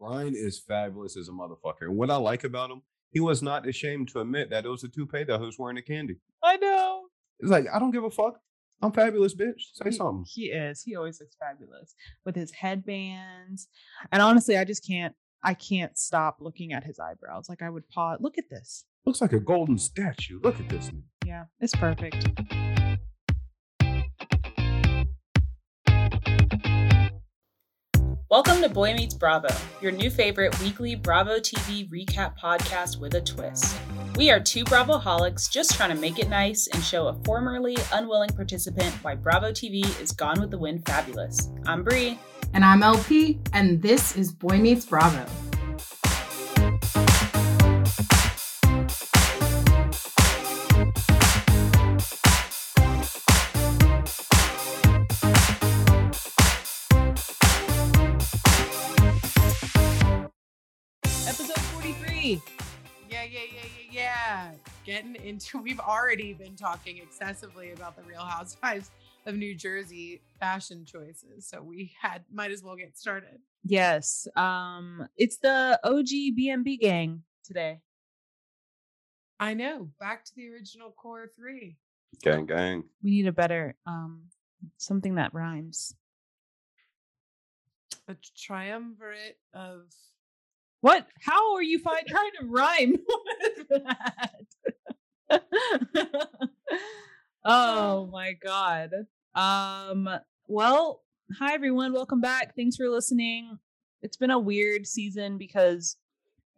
[0.00, 1.82] Ryan is fabulous as a motherfucker.
[1.82, 4.82] And what I like about him, he was not ashamed to admit that it was
[4.84, 6.16] a toupee that was wearing a candy.
[6.42, 7.02] I know.
[7.38, 8.40] It's like, I don't give a fuck.
[8.82, 9.60] I'm fabulous, bitch.
[9.74, 10.24] Say He- something.
[10.26, 10.82] He is.
[10.82, 11.94] He always looks fabulous
[12.24, 13.68] with his headbands.
[14.10, 15.14] And honestly, I just can't.
[15.42, 17.48] I can't stop looking at his eyebrows.
[17.48, 18.18] Like I would pause.
[18.20, 18.84] Look at this.
[19.06, 20.38] Looks like a golden statue.
[20.42, 20.90] Look at this.
[21.26, 22.26] Yeah, it's perfect.
[28.30, 29.48] Welcome to Boy Meets Bravo,
[29.80, 33.76] your new favorite weekly Bravo TV recap podcast with a twist.
[34.14, 37.76] We are two Bravo holics just trying to make it nice and show a formerly
[37.92, 41.50] unwilling participant why Bravo TV is gone with the wind fabulous.
[41.66, 42.20] I'm Brie.
[42.54, 45.26] And I'm LP, and this is Boy Meets Bravo.
[64.84, 68.90] Getting into, we've already been talking excessively about the Real Housewives
[69.26, 71.46] of New Jersey fashion choices.
[71.46, 73.40] So we had, might as well get started.
[73.64, 74.26] Yes.
[74.36, 77.80] Um, it's the OG BMB gang today.
[79.38, 79.88] I know.
[79.98, 81.78] Back to the original core three.
[82.22, 82.84] Gang, gang.
[83.02, 84.24] We need a better um
[84.76, 85.94] something that rhymes.
[88.08, 89.84] A triumvirate of
[90.80, 91.06] What?
[91.20, 92.92] How are you find, trying to rhyme
[93.70, 94.32] with that?
[97.44, 98.90] oh my god.
[99.34, 100.08] Um
[100.46, 101.02] well,
[101.38, 102.56] hi everyone, welcome back.
[102.56, 103.58] Thanks for listening.
[104.02, 105.96] It's been a weird season because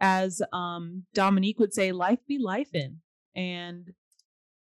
[0.01, 2.99] as um Dominique would say, life be life in.
[3.35, 3.93] And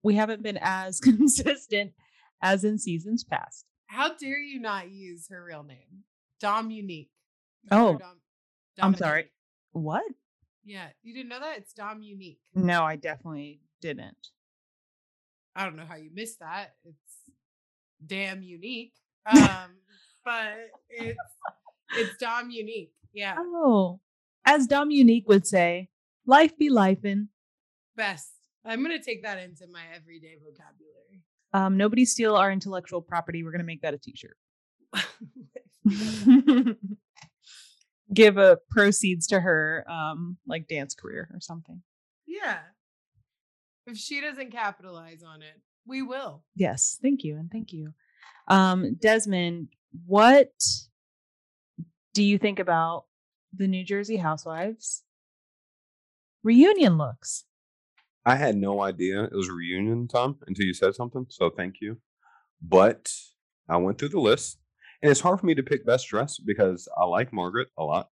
[0.03, 1.93] we haven't been as consistent
[2.41, 3.65] as in seasons past.
[3.87, 6.03] how dare you not use her real name?
[6.39, 7.09] Dom Unique.
[7.71, 8.21] Oh, Dom-
[8.81, 9.29] I'm sorry.
[9.71, 10.03] What?
[10.65, 11.57] Yeah, you didn't know that?
[11.57, 12.39] It's Dom Unique.
[12.53, 14.29] No, I definitely didn't.
[15.55, 16.75] I don't know how you missed that.
[16.85, 17.31] It's
[18.05, 18.93] damn unique.
[19.25, 19.71] Um,
[20.25, 20.53] but
[20.89, 21.17] it's
[21.97, 22.93] it's Dom Unique.
[23.13, 23.99] Yeah, Oh,
[24.45, 25.89] as Dom Unique would say,
[26.25, 27.29] life be life in.
[27.95, 28.31] best.
[28.65, 31.23] I'm gonna take that into my everyday vocabulary.
[31.53, 33.43] Um, nobody steal our intellectual property.
[33.43, 34.37] We're gonna make that a t-shirt.
[38.13, 41.81] Give a proceeds to her um like dance career or something.
[42.27, 42.59] yeah.
[43.87, 46.43] If she doesn't capitalize on it, we will.
[46.55, 47.93] Yes, thank you and thank you.
[48.47, 49.69] Um, Desmond,
[50.05, 50.51] what
[52.13, 53.05] do you think about
[53.51, 55.03] the New Jersey Housewives
[56.43, 57.45] reunion looks?
[58.25, 61.25] I had no idea it was reunion time until you said something.
[61.29, 61.97] So thank you.
[62.61, 63.11] But
[63.67, 64.58] I went through the list,
[65.01, 68.09] and it's hard for me to pick best dress because I like Margaret a lot,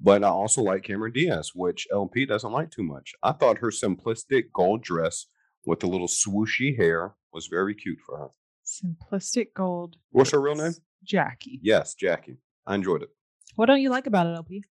[0.00, 3.12] but I also like Cameron Diaz, which LP doesn't like too much.
[3.22, 5.26] I thought her simplistic gold dress
[5.64, 8.28] with the little swooshy hair was very cute for her.
[8.64, 9.96] Simplistic gold.
[10.10, 10.74] What's her real name?
[11.04, 11.60] Jackie.
[11.62, 12.38] Yes, Jackie.
[12.66, 13.10] I enjoyed it.
[13.56, 14.64] What don't you like about it, LP?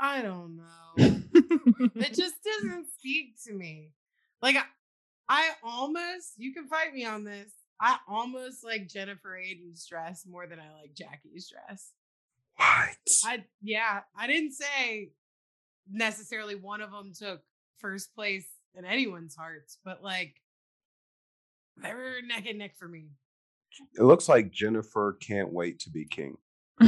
[0.00, 0.64] I don't know.
[0.96, 3.90] it just doesn't speak to me.
[4.40, 4.64] Like I,
[5.28, 7.52] I almost you can fight me on this.
[7.82, 11.90] I almost like Jennifer Aydin's dress more than I like Jackie's dress.
[12.54, 12.96] What?
[13.26, 15.10] I yeah, I didn't say
[15.90, 17.40] necessarily one of them took
[17.78, 20.36] first place in anyone's hearts, but like
[21.82, 23.08] they were neck and neck for me.
[23.98, 26.36] It looks like Jennifer can't wait to be king.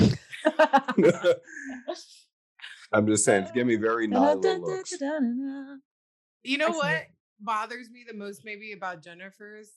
[2.92, 4.94] I'm just saying, it's giving me very Nyla looks.
[6.46, 7.06] You know what
[7.40, 9.70] bothers me the most maybe about Jennifer's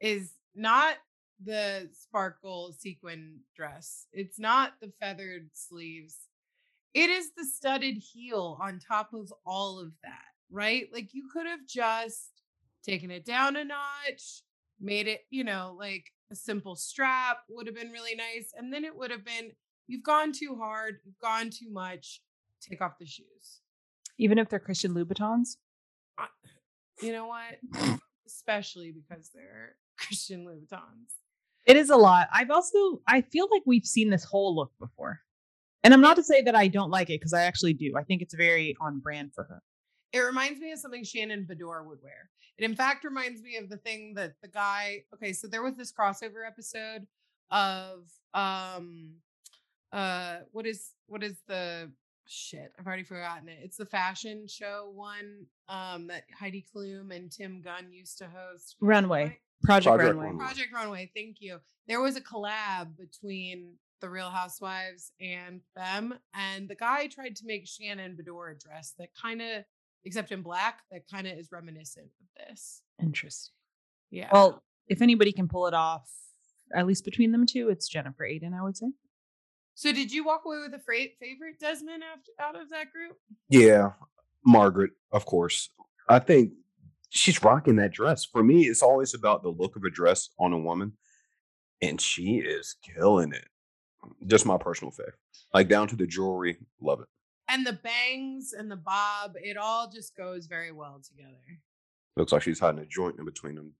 [0.00, 0.96] is not
[1.42, 4.06] the sparkle sequin dress.
[4.12, 6.16] It's not the feathered sleeves.
[6.92, 10.88] It is the studded heel on top of all of that, right?
[10.92, 12.42] Like you could have just
[12.84, 14.42] taken it down a notch,
[14.80, 18.52] made it, you know, like a simple strap would have been really nice.
[18.56, 19.52] And then it would have been,
[19.86, 22.20] you've gone too hard, you've gone too much.
[22.60, 23.60] Take off the shoes.
[24.18, 25.56] Even if they're Christian Louboutins?
[27.00, 27.58] You know what?
[28.26, 31.14] Especially because they're Christian Louboutins.
[31.66, 32.28] It is a lot.
[32.32, 35.20] I've also I feel like we've seen this whole look before.
[35.82, 37.94] And I'm not to say that I don't like it because I actually do.
[37.96, 39.62] I think it's very on brand for her.
[40.12, 42.30] It reminds me of something Shannon Beador would wear.
[42.58, 45.04] It in fact reminds me of the thing that the guy.
[45.14, 47.06] Okay, so there was this crossover episode
[47.50, 49.14] of um
[49.92, 51.90] uh what is what is the
[52.26, 52.72] shit?
[52.78, 53.58] I've already forgotten it.
[53.62, 58.76] It's the fashion show one um that Heidi Klum and Tim Gunn used to host.
[58.80, 59.38] Runway.
[59.62, 59.66] Right?
[59.66, 60.26] Project, Project Runway.
[60.26, 60.44] Runway.
[60.44, 61.10] Project Runway.
[61.14, 61.58] Thank you.
[61.86, 66.14] There was a collab between The Real Housewives and them.
[66.34, 69.64] And the guy tried to make Shannon Beador a dress that kind of,
[70.04, 72.82] except in black, that kind of is reminiscent of this.
[73.02, 73.52] Interesting.
[74.10, 74.28] Yeah.
[74.32, 76.10] Well, if anybody can pull it off,
[76.74, 78.86] at least between them two, it's Jennifer Aydin, I would say.
[79.74, 83.16] so did you walk away with a fra- favorite Desmond after, out of that group?
[83.48, 83.90] Yeah,
[84.44, 85.68] Margaret, of course.
[86.08, 86.52] I think
[87.10, 88.24] she's rocking that dress.
[88.24, 90.94] For me, it's always about the look of a dress on a woman,
[91.82, 93.46] and she is killing it.
[94.26, 95.12] Just my personal fave.
[95.52, 97.06] Like down to the jewelry, love it.
[97.48, 101.36] And the bangs and the bob, it all just goes very well together.
[102.16, 103.74] Looks like she's hiding a joint in between them.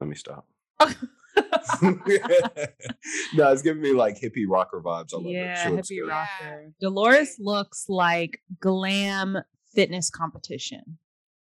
[0.00, 0.46] Let me stop.
[1.82, 5.12] no, it's giving me like hippie rocker vibes.
[5.12, 5.30] I love it.
[5.32, 6.08] yeah, She looks hippie good.
[6.08, 6.72] rocker.
[6.80, 9.38] Dolores looks like glam
[9.74, 10.98] fitness competition.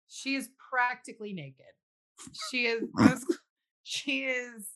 [0.08, 1.66] She is practically naked.
[2.50, 3.38] She is this-
[3.84, 4.68] she is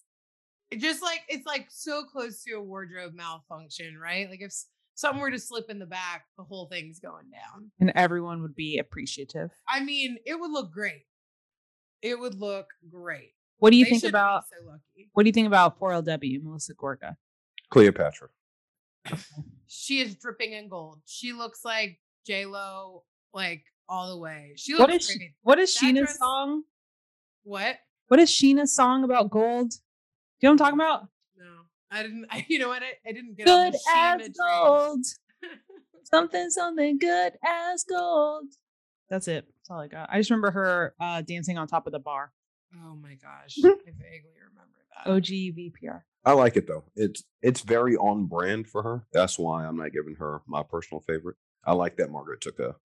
[0.79, 4.29] just like it's like so close to a wardrobe malfunction, right?
[4.29, 4.53] Like if
[4.95, 7.71] something were to slip in the back, the whole thing's going down.
[7.81, 9.51] And everyone would be appreciative.
[9.69, 11.05] I mean, it would look great.
[12.03, 13.33] It would look great.
[13.59, 15.09] What do you They think about so lucky?
[15.13, 17.17] what do you think about 4LW, Melissa Gorga?
[17.71, 18.29] Cleopatra.
[19.67, 21.01] She is dripping in gold.
[21.07, 24.53] She looks like J Lo, like all the way.
[24.57, 26.63] She What looks is she, what is That Scheana's dress- song?
[27.45, 27.77] What?
[28.09, 29.71] What is Scheana's song about gold?
[29.71, 29.77] Do
[30.41, 31.09] you know what I'm talking about?
[31.39, 31.47] No,
[31.91, 32.27] I didn't.
[32.31, 32.83] I, you know what?
[32.83, 35.05] I, I didn't get on Good the as Sheena gold.
[36.05, 38.45] Something, something good as gold.
[39.11, 39.45] That's it.
[39.49, 40.09] That's all I got.
[40.11, 42.33] I just remember her uh, dancing on top of the bar.
[42.77, 45.11] Oh my gosh, I vaguely remember that.
[45.11, 46.03] OG VPR.
[46.25, 46.85] I like it though.
[46.95, 49.05] It's it's very on brand for her.
[49.13, 51.37] That's why I'm not giving her my personal favorite.
[51.65, 52.77] I like that Margaret took a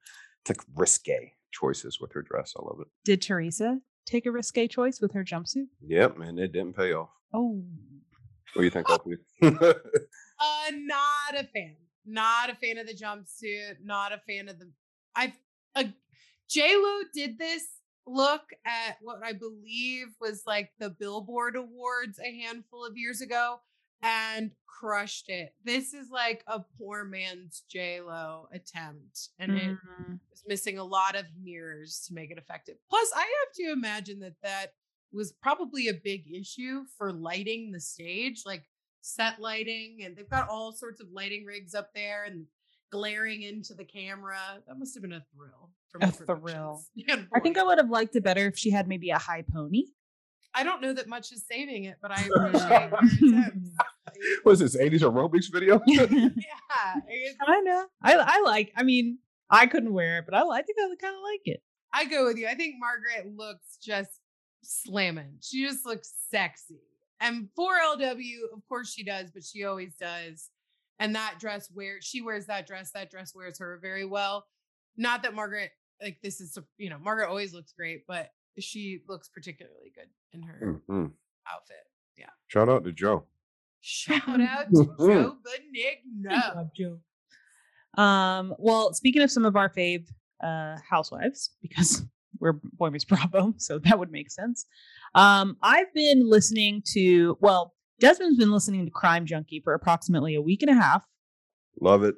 [0.46, 2.54] took risque choices with her dress.
[2.58, 2.88] I love it.
[3.06, 5.68] Did Teresa take a risque choice with her jumpsuit?
[5.86, 7.10] Yep, man, it didn't pay off.
[7.34, 7.64] Oh,
[8.54, 9.18] What do you think, Opie?
[10.44, 11.76] Uh, not a fan.
[12.04, 13.76] Not a fan of the jumpsuit.
[13.84, 14.72] Not a fan of the.
[15.16, 15.34] I've
[15.76, 15.84] uh,
[16.50, 17.64] J Lo did this
[18.08, 23.60] look at what I believe was like the Billboard Awards a handful of years ago
[24.02, 25.54] and crushed it.
[25.64, 30.20] This is like a poor man's J Lo attempt, and it Mhm.
[30.30, 32.78] was missing a lot of mirrors to make it effective.
[32.90, 34.74] Plus, I have to imagine that that
[35.12, 38.64] was probably a big issue for lighting the stage, like
[39.02, 42.48] set lighting, and they've got all sorts of lighting rigs up there and
[42.92, 44.64] glaring into the camera.
[44.68, 45.72] That must have been a thrill.
[45.90, 46.86] From A thrill.
[47.34, 47.58] I think.
[47.58, 49.88] I would have liked it better if she had maybe a high pony.
[50.54, 52.70] I don't know that much is saving it, but I appreciate
[53.22, 53.70] your attempts.
[54.44, 55.82] What's this 80s aerobics video?
[55.88, 57.86] yeah, it's- I know.
[58.04, 58.72] I I like.
[58.76, 59.20] I mean,
[59.50, 61.62] I couldn't wear it, but I, I think I kind of like it.
[61.94, 62.48] I go with you.
[62.48, 64.10] I think Margaret looks just
[64.64, 65.38] slamming.
[65.42, 66.80] She just looks sexy.
[67.20, 70.50] And for LW, of course she does, but she always does.
[71.00, 72.92] And that dress wears she wears that dress.
[72.92, 74.46] That dress wears her very well.
[74.98, 75.72] Not that Margaret
[76.02, 80.44] like this is you know Margaret always looks great, but she looks particularly good in
[80.44, 81.12] her Mhm.
[81.52, 81.78] outfit.
[82.18, 82.30] Yeah.
[82.48, 83.26] Shout out to Joe.
[83.80, 86.70] Shout out to Joe Benigno.
[86.76, 87.00] Joe.
[88.02, 90.08] Um, well, speaking of some of our fave
[90.44, 92.04] uh, housewives, because
[92.40, 94.66] we're Boy Meets Bravo, so that would make sense.
[95.16, 100.42] Um, I've been listening to, well, Desmond's been listening to Crime Junkie for approximately a
[100.42, 101.04] week and a half.
[101.80, 102.16] Love it.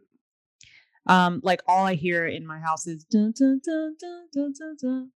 [1.06, 5.12] Um, like all I hear in my house is dun, dun, dun,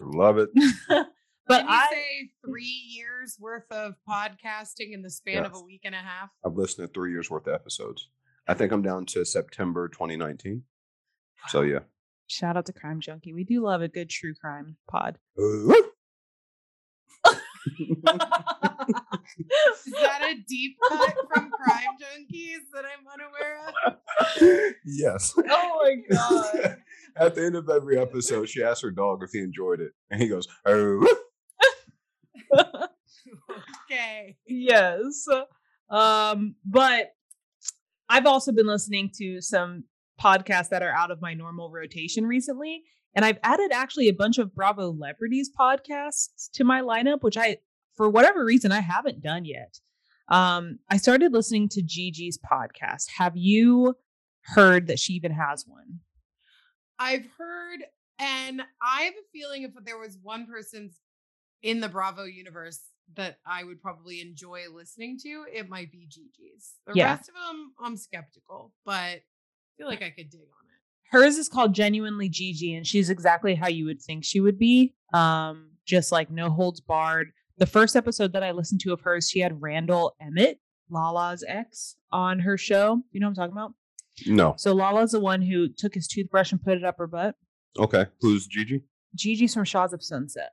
[0.00, 0.48] Love it.
[0.88, 1.06] but
[1.48, 5.82] Can you I say three years worth of podcasting in the span of a week
[5.84, 6.30] and a half?
[6.44, 8.08] I've listened to three years worth of episodes.
[8.48, 10.64] I think I'm down to September 2019.
[11.48, 11.80] So yeah.
[12.26, 13.32] shout out to Crime Junkie.
[13.32, 15.18] We do love a good true crime pod.
[17.76, 17.86] Is
[20.00, 23.96] that a deep cut from Crime Junkies that I'm unaware of?
[24.84, 25.34] yes.
[25.36, 25.42] Oh
[25.82, 26.76] my god.
[27.16, 30.20] At the end of every episode, she asks her dog if he enjoyed it, and
[30.20, 31.06] he goes, "Oh."
[33.90, 34.36] Okay.
[34.46, 35.26] yes.
[35.90, 37.12] Um, but
[38.08, 39.84] I've also been listening to some
[40.20, 42.84] podcasts that are out of my normal rotation recently.
[43.14, 47.58] And I've added actually a bunch of Bravo Celebrities podcasts to my lineup, which I,
[47.96, 49.80] for whatever reason, I haven't done yet.
[50.28, 53.10] Um, I started listening to Gigi's podcast.
[53.16, 53.96] Have you
[54.42, 56.00] heard that she even has one?
[57.00, 57.80] I've heard,
[58.20, 60.90] and I have a feeling if there was one person
[61.62, 62.80] in the Bravo universe
[63.16, 66.74] that I would probably enjoy listening to, it might be Gigi's.
[66.86, 67.06] The Yeah.
[67.14, 69.22] rest of them, I'm skeptical, but I
[69.78, 70.80] feel like I could dig on it.
[71.10, 74.94] hers is called genuinely gigi and she's exactly how you would think she would be
[75.12, 79.28] um just like no holds barred the first episode that i listened to of hers
[79.28, 83.00] she had randall emmett Lala's ex on her show.
[83.12, 83.74] You know what I'm talking about?
[84.26, 84.54] No.
[84.56, 87.34] So Lala's the one who took his toothbrush and put it up her butt.
[87.78, 88.06] Okay.
[88.20, 88.82] Who's Gigi?
[89.14, 90.50] Gigi's from Shahs of Sunset,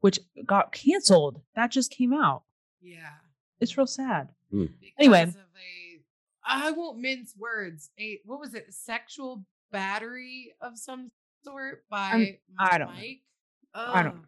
[0.00, 1.40] which got canceled.
[1.54, 2.42] That just came out.
[2.80, 3.10] Yeah.
[3.60, 4.28] It's real sad.
[4.50, 4.66] Hmm.
[4.80, 5.22] because Anyway.
[5.22, 6.00] of a-
[6.46, 7.90] I won't mince words.
[7.98, 8.72] A what was it?
[8.72, 11.10] Sexual battery of some
[11.42, 12.94] sort by I don't know.
[12.94, 13.20] Mike.
[13.74, 14.22] I don't know.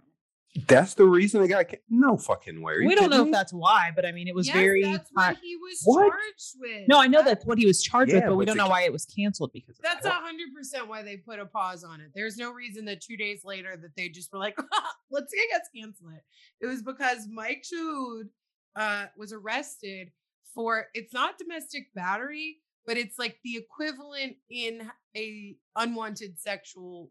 [0.69, 1.67] That's the reason they got.
[1.91, 2.79] No fucking way.
[2.87, 4.83] We don't know kidding if that's why, but I mean, it was Yes, very.
[4.83, 6.09] That's hot- what he was What?
[6.11, 6.89] charged with.
[6.89, 8.71] No, I know That- that's what he was charged with, but we don't the- know
[8.71, 11.85] why it was canceled because of That's a hundred percent why they put a pause
[11.85, 12.11] on it.
[12.15, 14.57] There's no reason that two days later that they just were like,
[15.11, 16.23] let's I guess cancel it.
[16.61, 18.29] It was because Mike Shouhed
[18.77, 20.11] uh was arrested
[20.55, 27.11] for it's not domestic battery, but it's like the equivalent in a unwanted sexual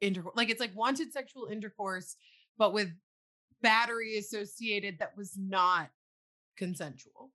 [0.00, 0.34] intercourse.
[0.36, 2.16] Like it's like wanted sexual intercourse,
[2.60, 2.92] but with
[3.62, 5.88] battery associated that was not
[6.58, 7.30] consensual.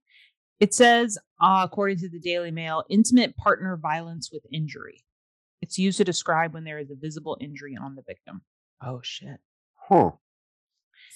[0.60, 5.04] It says, uh, according to the Daily Mail, intimate partner violence with injury.
[5.64, 8.44] It's used to describe when there is a visible injury on the victim.
[8.82, 9.40] Oh shit.
[9.76, 10.12] Huh.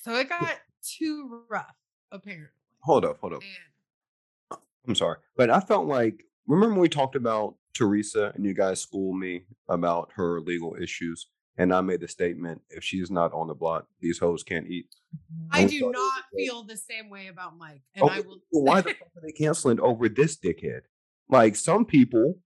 [0.01, 1.75] So it got too rough,
[2.12, 2.50] apparently.
[2.80, 3.20] Hold up.
[3.20, 3.42] Hold up.
[3.42, 8.56] And I'm sorry, but I felt like remember when we talked about Teresa and you
[8.56, 11.28] guys schooled me about her legal issues,
[11.60, 14.88] and I made the statement: if she's not on the block, these hoes can't eat.
[15.16, 15.48] Mm-hmm.
[15.51, 15.92] I Oh, do sorry.
[15.92, 17.82] not feel the same way about Mike.
[17.96, 20.82] And I will well, why the fuck are they canceling over this dickhead?
[21.30, 22.39] Like some people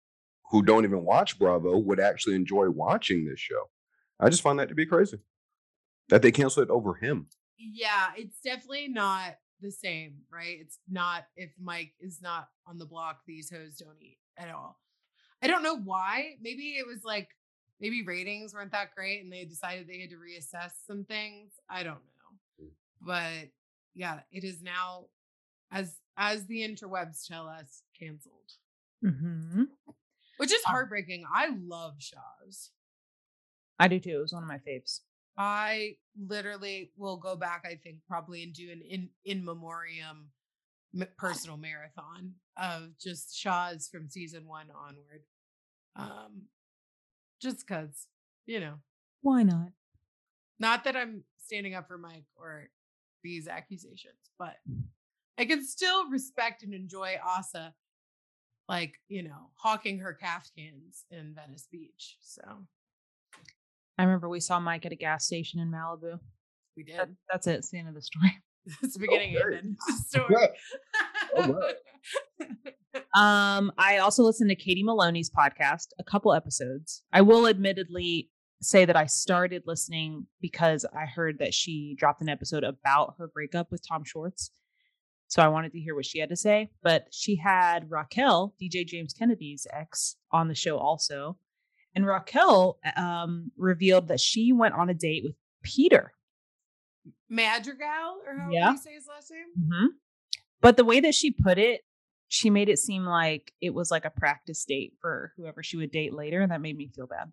[0.52, 3.70] who don't even watch Bravo would actually enjoy watching this show.
[4.20, 5.20] I just find that to be crazy
[6.10, 7.28] that they canceled it over him.
[7.58, 10.58] yeah, it's definitely not the same, right?
[10.60, 14.78] It's not if Mike is not on the block, these hoes don't eat at all.
[15.42, 16.36] I don't know why.
[16.42, 17.30] Maybe it was like
[17.84, 21.52] maybe ratings weren't that great and they decided they had to reassess some things.
[21.70, 22.68] I don't know.
[23.02, 23.50] But
[23.94, 25.08] yeah, it is now
[25.70, 28.54] as as the interwebs tell us canceled.
[29.04, 29.64] Mm-hmm.
[30.38, 31.26] Which is heartbreaking.
[31.32, 32.72] I love Shahs.
[33.78, 34.18] I do too.
[34.18, 35.02] It was one of my faves.
[35.38, 40.30] I literally will go back, I think, probably and do an in in memoriam
[41.18, 45.24] personal marathon of just Shahs from season one onward.
[45.98, 46.44] Um,
[47.44, 48.08] just because,
[48.46, 48.76] you know,
[49.22, 49.70] Why not?
[50.60, 52.70] not that I'm standing up for Mike or
[53.24, 54.84] these accusations, but mm.
[55.38, 57.74] I can still respect and enjoy Asa,
[58.70, 62.18] like, you know, hawking her calf cans in Venice Beach.
[62.22, 62.42] So
[63.98, 66.20] I remember we saw Mike at a gas station in Malibu.
[66.78, 66.98] we did.
[66.98, 67.56] That, that's it.
[67.56, 68.38] It's the end of the story.
[68.82, 69.46] it's the oh, beginning Okay.
[69.46, 70.20] and end of the
[71.38, 71.76] oh, story.
[72.48, 72.76] Alright.
[73.16, 77.04] Um, I also listened to Katie Maloney's podcast, a couple episodes.
[77.12, 78.30] I will admittedly
[78.62, 83.28] say that I started listening because I heard that she dropped an episode about her
[83.28, 84.52] breakup with Tom Schwartz.
[85.28, 86.72] So I wanted to hear what she had to say.
[86.84, 91.38] But she had Raquel, DJ James Kennedy's ex, on the show also.
[91.96, 96.14] And Raquel um, revealed that she went on a date with Peter.
[97.30, 98.72] Madrigal, or how Yeah.
[98.72, 99.68] you say his last name?
[99.72, 99.86] hmm
[100.62, 101.82] But the way that she put it,
[102.34, 105.92] she made it seem like it was like a practice date for whoever she would
[105.92, 106.42] date later.
[106.42, 107.32] And that made me feel bad.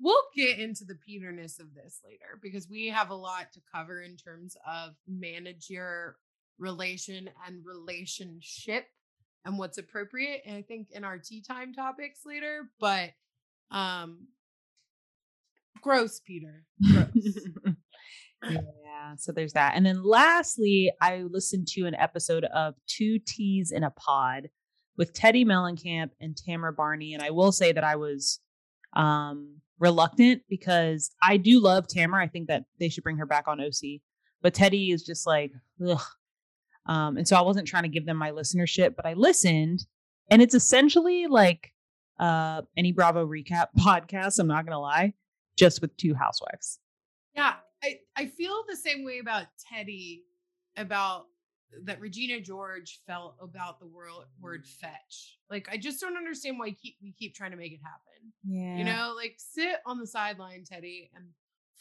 [0.00, 4.02] We'll get into the Peterness of this later because we have a lot to cover
[4.02, 6.16] in terms of manager
[6.58, 8.86] relation and relationship
[9.44, 10.42] and what's appropriate.
[10.44, 13.10] And I think in our tea time topics later, but
[13.70, 14.26] um
[15.80, 16.64] gross, Peter.
[16.92, 17.38] Gross.
[18.42, 19.14] Yeah.
[19.16, 19.72] So there's that.
[19.74, 24.48] And then lastly, I listened to an episode of Two Teas in a Pod
[24.96, 27.14] with Teddi Mellencamp and Tamara Barney.
[27.14, 28.40] And I will say that I was
[28.94, 32.24] um reluctant because I do love Tamara.
[32.24, 34.00] I think that they should bring her back on OC.
[34.42, 35.52] But Teddi is just like,
[35.86, 36.00] ugh.
[36.86, 39.84] Um, and so I wasn't trying to give them my listenership, but I listened,
[40.30, 41.72] and it's essentially like
[42.18, 45.14] uh any Bravo recap podcast, I'm not gonna lie,
[45.56, 46.78] just with two housewives.
[47.34, 50.20] Yeah, I, I feel the same way about Teddi,
[50.76, 51.26] about
[51.72, 55.38] uh, that Regina George felt about the word word fetch.
[55.50, 58.32] Like I just don't understand why keep we keep trying to make it happen.
[58.44, 58.78] Yeah.
[58.78, 61.26] You know, like sit on the sideline, Teddi, and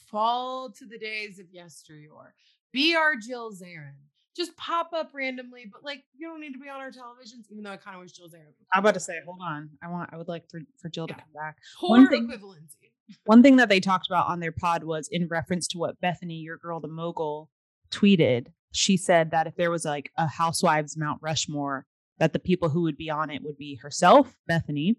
[0.09, 2.33] fall to the days of yesteryear.
[2.71, 3.95] Be our Jill Zarin.
[4.35, 7.63] Just pop up randomly, but like you don't need to be on our televisions, even
[7.63, 8.53] though I kind of wish Jill Zarin.
[8.73, 9.69] I'm about to say, hold on.
[9.81, 11.57] I want I would like for, for Jill to come back.
[11.79, 12.91] poor one thing- equivalency.
[13.25, 16.35] One thing that they talked about on their pod was in reference to what Bethany,
[16.35, 17.49] your girl, the mogul,
[17.91, 18.47] tweeted.
[18.73, 21.85] She said that if there was like a Housewives Mount Rushmore,
[22.19, 24.97] that the people who would be on it would be herself, Bethany,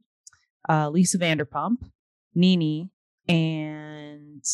[0.69, 1.79] uh, Lisa Vanderpump,
[2.35, 2.91] Nene,
[3.29, 4.45] and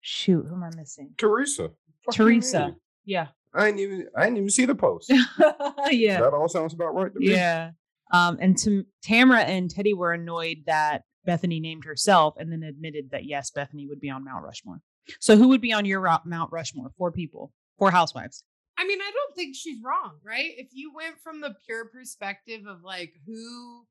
[0.00, 1.14] shoot, who am I missing?
[1.16, 1.70] Teresa.
[2.12, 2.66] Teresa.
[2.66, 2.76] mean?
[3.04, 5.10] Yeah, I didn't even I didn't even see the post.
[5.90, 6.20] yeah.
[6.20, 7.32] That all sounds about right to me.
[7.32, 7.70] Yeah.
[8.12, 13.10] Um, and Tam- Tamara and Teddi were annoyed that Bethany named herself and then admitted
[13.10, 14.80] that yes, Bethany would be on Mount Rushmore.
[15.20, 16.90] So who would be on your Mount Rushmore?
[16.96, 18.44] Four people, four housewives.
[18.78, 20.52] I mean, I don't think she's wrong, right?
[20.56, 23.84] If you went from the pure perspective of like who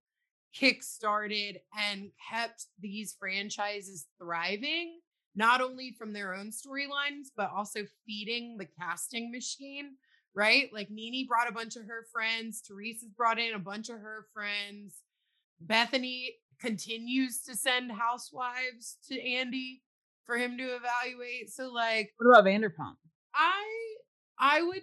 [0.60, 5.00] kickstarted and kept these franchises thriving,
[5.36, 9.92] not only from their own storylines, but also feeding the casting machine,
[10.34, 10.74] right?
[10.74, 14.26] Like Nene brought a bunch of her friends, Teresa's brought in a bunch of her
[14.34, 15.04] friends,
[15.60, 19.82] Bethany continues to send housewives to Andy
[20.26, 21.52] for him to evaluate.
[21.52, 22.96] So, like, What about Vanderpump?
[23.34, 23.64] I
[24.40, 24.82] I would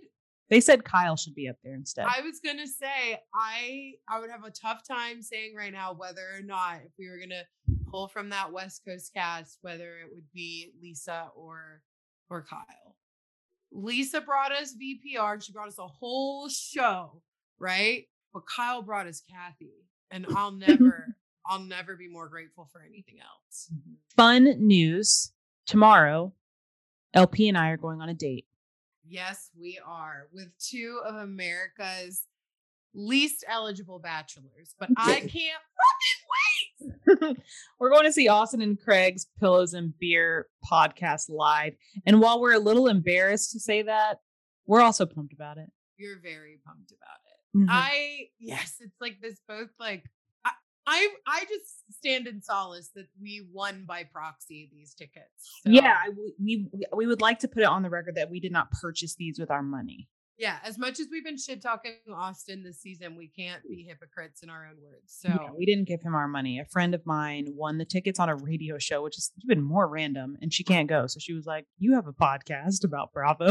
[0.50, 2.06] They said Kyle should be up there instead.
[2.08, 6.26] I was gonna say I I would have a tough time saying right now whether
[6.36, 7.42] or not if we were gonna
[7.90, 11.82] pull from that West Coast cast whether it would be Lisa or
[12.30, 12.96] or Kyle.
[13.72, 15.42] Lisa brought us VPR.
[15.42, 17.20] She brought us a whole show,
[17.58, 18.04] right?
[18.32, 19.72] But Kyle brought us Kathy,
[20.10, 21.16] and I'll never
[21.46, 23.70] I'll never be more grateful for anything else.
[24.16, 25.32] Fun news
[25.66, 26.32] tomorrow.
[27.12, 28.46] LP and I are going on a date.
[29.06, 32.26] Yes, we are with two of America's
[32.94, 35.62] least eligible bachelors, but I can't
[37.20, 37.36] wait.
[37.78, 41.74] we're going to see Austin and Craig's Pillows and Beer podcast live.
[42.06, 44.20] And while we're a little embarrassed to say that,
[44.66, 45.70] we're also pumped about it.
[45.96, 47.58] You're very pumped about it.
[47.58, 47.66] Mhm.
[47.68, 50.04] I yes, it's like this both like
[50.86, 55.50] I I I just stand in solace that we won by proxy these tickets.
[55.64, 58.30] Yeah, So, I w- we we would like to put it on the record that
[58.30, 60.08] we did not purchase these with our money.
[60.36, 60.58] yeah.
[60.64, 64.50] As much as we've been shit talking Austin this season, we can't be hypocrites in
[64.50, 65.16] our own words.
[65.20, 66.58] So Yeah, we didn't give him our money.
[66.58, 69.86] A friend of mine won the tickets on a radio show, which is even more
[69.88, 71.06] random, and she can't go.
[71.06, 73.46] So she was like, "You have a podcast about Bravo."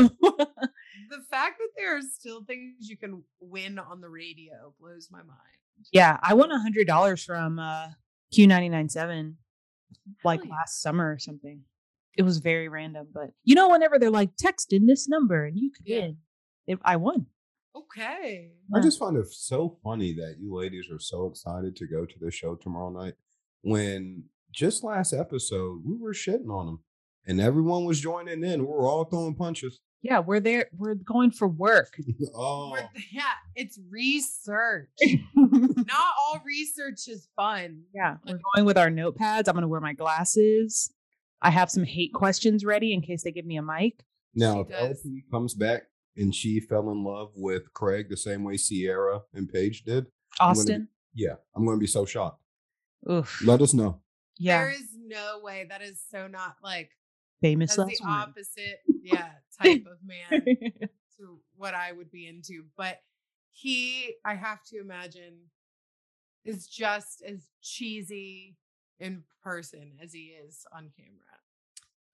[1.10, 5.20] the fact that there are still things you can win on the radio blows my
[5.24, 5.40] mind.
[5.92, 7.88] Yeah, I won a hundred dollars from uh,
[8.32, 9.38] Q ninety nine seven,
[10.24, 10.56] like Hell yeah.
[10.56, 11.62] last summer or something.
[12.18, 15.58] It was very random, but you know, whenever they're like, "Text in this number and
[15.58, 16.00] you could Yeah.
[16.02, 16.18] win,"
[16.68, 17.28] it, I won.
[17.76, 18.52] Okay.
[18.76, 22.20] I just find it so funny that you ladies are so excited to go to
[22.20, 23.16] the show tomorrow night
[23.62, 26.80] when just last episode we were shitting on them
[27.26, 28.60] and everyone was joining in.
[28.62, 29.80] We were all throwing punches.
[30.04, 30.66] Yeah, we're there.
[30.78, 31.96] We're going for work.
[32.36, 33.24] oh, We're- yeah,
[33.56, 34.90] it's research.
[35.36, 37.84] Not all research is fun.
[37.96, 39.48] Yeah, we're going with our notepads.
[39.48, 40.94] I'm going to wear my glasses.
[41.42, 44.04] I have some hate questions ready in case they give me a mic.
[44.36, 44.98] now She if.
[45.06, 45.84] LP comes back
[46.18, 50.06] and she fell in love with Craig the same way Ciara and Paige did,
[50.40, 50.88] I'm gonna Austin.
[51.14, 52.42] yeah, I'm going to be so shocked.
[53.10, 53.42] Oof.
[53.46, 54.02] Let us know.
[54.38, 54.60] Yeah.
[54.60, 56.90] There is no way that is so not like
[57.44, 59.30] famous that's the last opposite, yeah,
[59.62, 60.42] type of man
[61.18, 62.64] to what I would be into.
[62.78, 63.00] But
[63.52, 65.34] he, I have to imagine,
[66.46, 68.56] is just as cheesy
[69.00, 71.20] in person as he is on camera.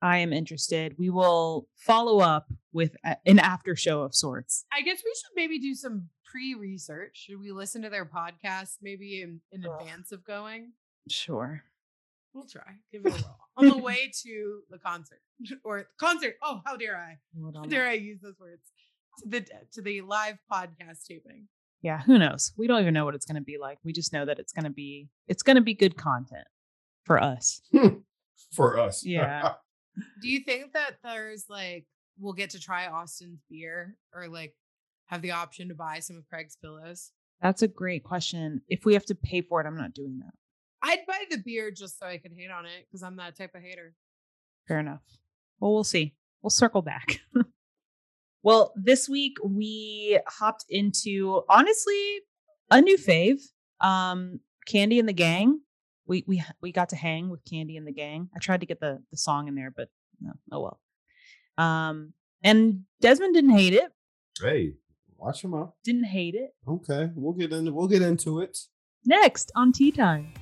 [0.01, 0.95] I am interested.
[0.97, 4.65] We will follow up with a- an after show of sorts.
[4.71, 7.25] I guess we should maybe do some pre-research.
[7.27, 10.71] Should we listen to their podcast maybe in, in advance of going?
[11.09, 11.63] Sure.
[12.33, 12.75] We'll try.
[12.91, 13.39] Give it a whirl.
[13.57, 15.21] On the way to the concert
[15.63, 16.35] or concert.
[16.43, 17.17] Oh, how dare I?
[17.41, 18.61] Hold How dare I use those words?
[19.23, 21.47] To the to the live podcast taping.
[21.81, 22.51] Yeah, who knows?
[22.57, 23.77] We don't even know what it's going to be like.
[23.83, 26.47] We just know that it's going to be it's going to be good content
[27.05, 27.61] for us.
[28.53, 29.05] For us.
[29.05, 29.53] Yeah.
[30.21, 31.85] Do you think that there's like
[32.17, 34.55] we'll get to try Austin's beer or like
[35.07, 37.11] have the option to buy some of Craig's pillows?
[37.41, 38.61] That's a great question.
[38.67, 40.33] If we have to pay for it, I'm not doing that.
[40.81, 43.55] I'd buy the beer just so I could hate on it because I'm that type
[43.55, 43.93] of hater.
[44.67, 45.01] Fair enough.
[45.59, 46.15] Well, we'll see.
[46.41, 47.19] We'll circle back.
[48.43, 52.19] well, this week we hopped into honestly
[52.71, 53.41] a new fave.
[53.81, 54.39] Um,
[54.69, 55.61] Kandi and the Gang.
[56.05, 58.29] We we we got to hang with Kandi and the Gang.
[58.35, 59.89] I tried to get the the song in there, but
[60.21, 60.79] no, oh well.
[61.57, 62.13] Um,
[62.43, 63.91] and Desmond didn't hate it.
[64.41, 64.73] Hey,
[65.17, 65.73] watch him out.
[65.83, 66.51] Didn't hate it.
[66.67, 68.57] Okay, we'll get into we'll get into it.
[69.05, 70.33] Next on Tea Time.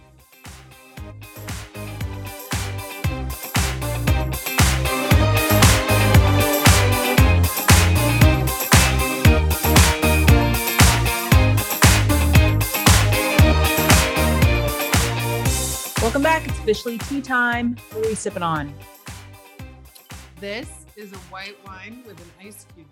[16.17, 16.47] Welcome back.
[16.47, 17.77] It's officially tea time.
[17.91, 18.73] What are we sipping on?
[20.39, 22.87] This is a white wine with an ice cube.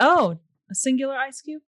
[0.00, 0.36] Oh,
[0.68, 1.62] a singular ice cube?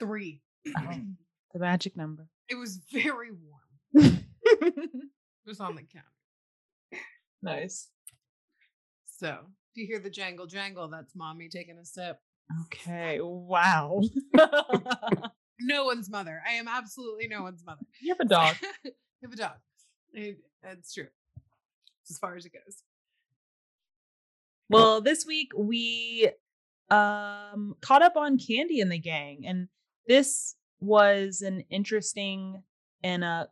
[0.00, 0.40] Three.
[0.74, 0.94] Oh.
[1.52, 2.26] The magic number.
[2.48, 4.18] It was very warm.
[4.42, 5.02] It
[5.46, 7.02] was on the counter.
[7.42, 7.90] nice.
[9.04, 9.40] So,
[9.74, 12.18] do you hear the jangle jangle, that's mommy taking a sip.
[12.64, 13.18] Okay.
[13.20, 14.00] Wow.
[15.58, 16.42] No one's mother.
[16.46, 17.80] I am absolutely no one's mother.
[18.02, 18.56] you have a dog.
[19.26, 20.36] Have a dog.
[20.62, 21.08] That's true.
[22.08, 22.84] As far as it goes.
[24.68, 26.30] Well, this week we
[26.90, 29.66] um caught up on Kandi and the Gang, and
[30.06, 32.62] this was an interesting
[33.02, 33.48] and a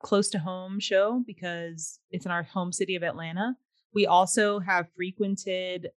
[0.00, 3.56] close to home show because it's in our home city of Atlanta.
[3.92, 5.90] We also have frequented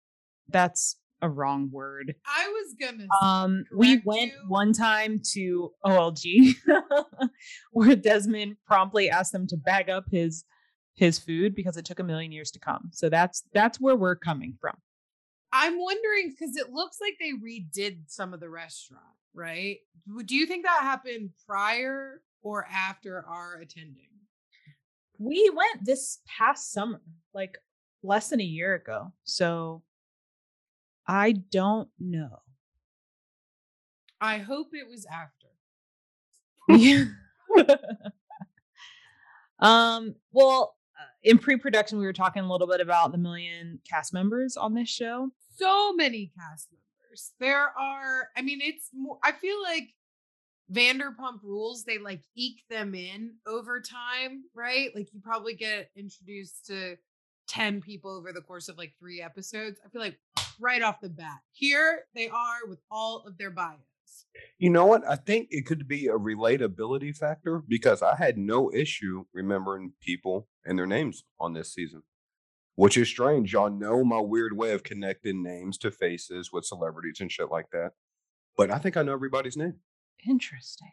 [0.49, 2.15] that's a wrong word.
[2.25, 4.45] I was gonna Um, we went you.
[4.47, 6.55] one time to OLG
[7.71, 10.43] where Desmond promptly asked them to bag up his
[10.95, 12.89] his food because it took a million years to come.
[12.91, 14.75] So that's that's where we're coming from.
[15.53, 19.03] I'm wondering because it looks like they redid some of the restaurant,
[19.33, 19.77] right?
[20.25, 24.09] Do you think that happened prior or after our attending?
[25.19, 27.01] We went this past summer,
[27.33, 27.57] like
[28.03, 29.13] less than a year ago.
[29.23, 29.81] So
[31.07, 32.39] I don't know.
[34.19, 35.47] I hope it was after.
[36.69, 37.05] Yeah.
[39.59, 44.13] um, well, uh, in pre-production, we were talking a little bit about the million cast
[44.13, 45.29] members on this show.
[45.55, 47.31] So many cast members.
[47.39, 49.93] There are, I mean, it's more, I feel like
[50.71, 54.89] Vanderpump rules, they like eke them in over time, right?
[54.93, 56.97] Like you probably get introduced to
[57.47, 59.79] 10 people over the course of like three episodes.
[59.85, 60.19] I feel like
[60.59, 63.79] right off the bat, here they are with all of their bios.
[64.57, 65.07] You know what?
[65.07, 70.47] I think it could be a relatability factor because I had no issue remembering people
[70.65, 72.03] and their names on this season,
[72.75, 73.53] which is strange.
[73.53, 77.69] Y'all know my weird way of connecting names to faces with celebrities and shit like
[77.71, 77.91] that.
[78.55, 79.75] But I think I know everybody's name.
[80.27, 80.91] Interesting.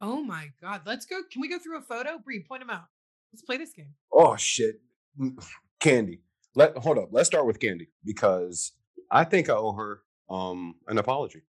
[0.00, 0.82] Oh my God.
[0.86, 1.22] Let's go.
[1.30, 2.18] Can we go through a photo?
[2.18, 2.84] Brie, point them out.
[3.32, 3.94] Let's play this game.
[4.12, 4.80] Oh shit,
[5.80, 6.20] Kandi.
[6.58, 7.10] Let hold up.
[7.12, 8.72] Let's start with Kandi because
[9.12, 11.42] I think I owe her um an apology.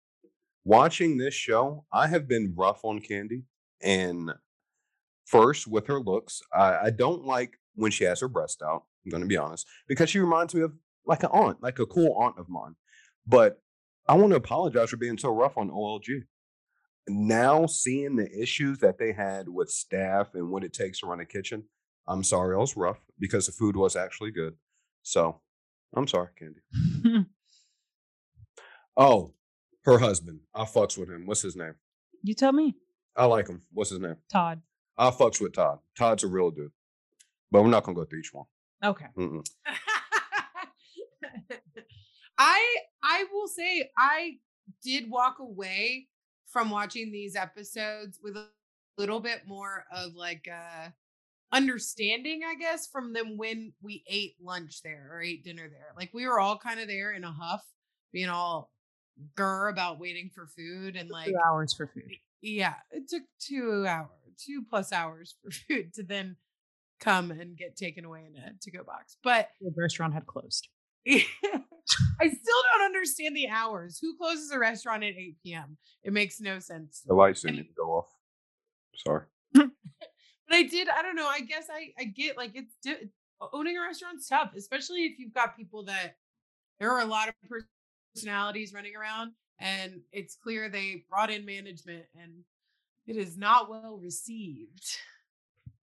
[0.64, 3.44] Watching this show, I have been rough on Kandi,
[3.80, 4.32] and
[5.24, 8.82] first with her looks, I, I don't like when she has her breast out.
[9.04, 10.72] I'm going to be honest because she reminds me of
[11.06, 12.74] like an aunt, like a cool aunt of mine.
[13.28, 13.62] But
[14.08, 16.22] I want to apologize for being so rough on OLG.
[17.06, 21.20] Now seeing the issues that they had with staff and what it takes to run
[21.20, 21.62] a kitchen,
[22.08, 24.54] I'm sorry I was rough because the food was actually good.
[25.06, 25.40] So
[25.96, 27.26] I'm sorry, Kandi.
[28.98, 29.34] Oh,
[29.84, 30.40] her husband.
[30.54, 31.26] I fucks with him.
[31.26, 31.74] What's his name?
[32.22, 32.74] you tell me,
[33.14, 33.60] I like him.
[33.72, 34.16] What's his name?
[34.32, 34.62] Todd.
[34.96, 35.80] I fucks with Todd.
[35.98, 36.72] Todd's a real dude.
[37.50, 38.46] But we're not gonna go through each one.
[38.82, 39.04] Okay.
[42.38, 44.38] I I will say I
[44.82, 46.08] did walk away
[46.48, 48.48] from watching these episodes with a
[48.96, 50.88] little bit more of like uh
[51.52, 55.92] understanding, I guess, from them when we ate lunch there or ate dinner there.
[55.96, 57.62] Like we were all kind of there in a huff,
[58.12, 58.70] being all
[59.36, 62.12] grr about waiting for food and like Two hours for food.
[62.42, 66.36] yeah, it took two hours, two plus hours for food to then
[67.00, 69.16] come and get taken away in a to go box.
[69.22, 70.68] But The restaurant had closed.
[71.08, 73.98] I still don't understand the hours.
[74.02, 75.76] Who closes a restaurant at 8 p.m.?
[76.02, 77.02] It makes no sense.
[77.06, 78.06] The lights didn't even go off.
[78.96, 79.24] Sorry.
[80.48, 81.26] But I did, I don't know.
[81.26, 83.10] I guess I, I get like it's di-
[83.52, 86.16] owning a restaurant's tough, especially if you've got people that
[86.78, 87.34] there are a lot of
[88.14, 92.44] personalities running around and it's clear they brought in management and
[93.06, 94.98] it is not well received.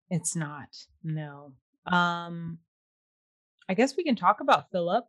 [0.10, 0.76] It's not.
[1.04, 1.54] No.
[1.86, 2.60] Um
[3.67, 5.06] I guess we can talk about Philip,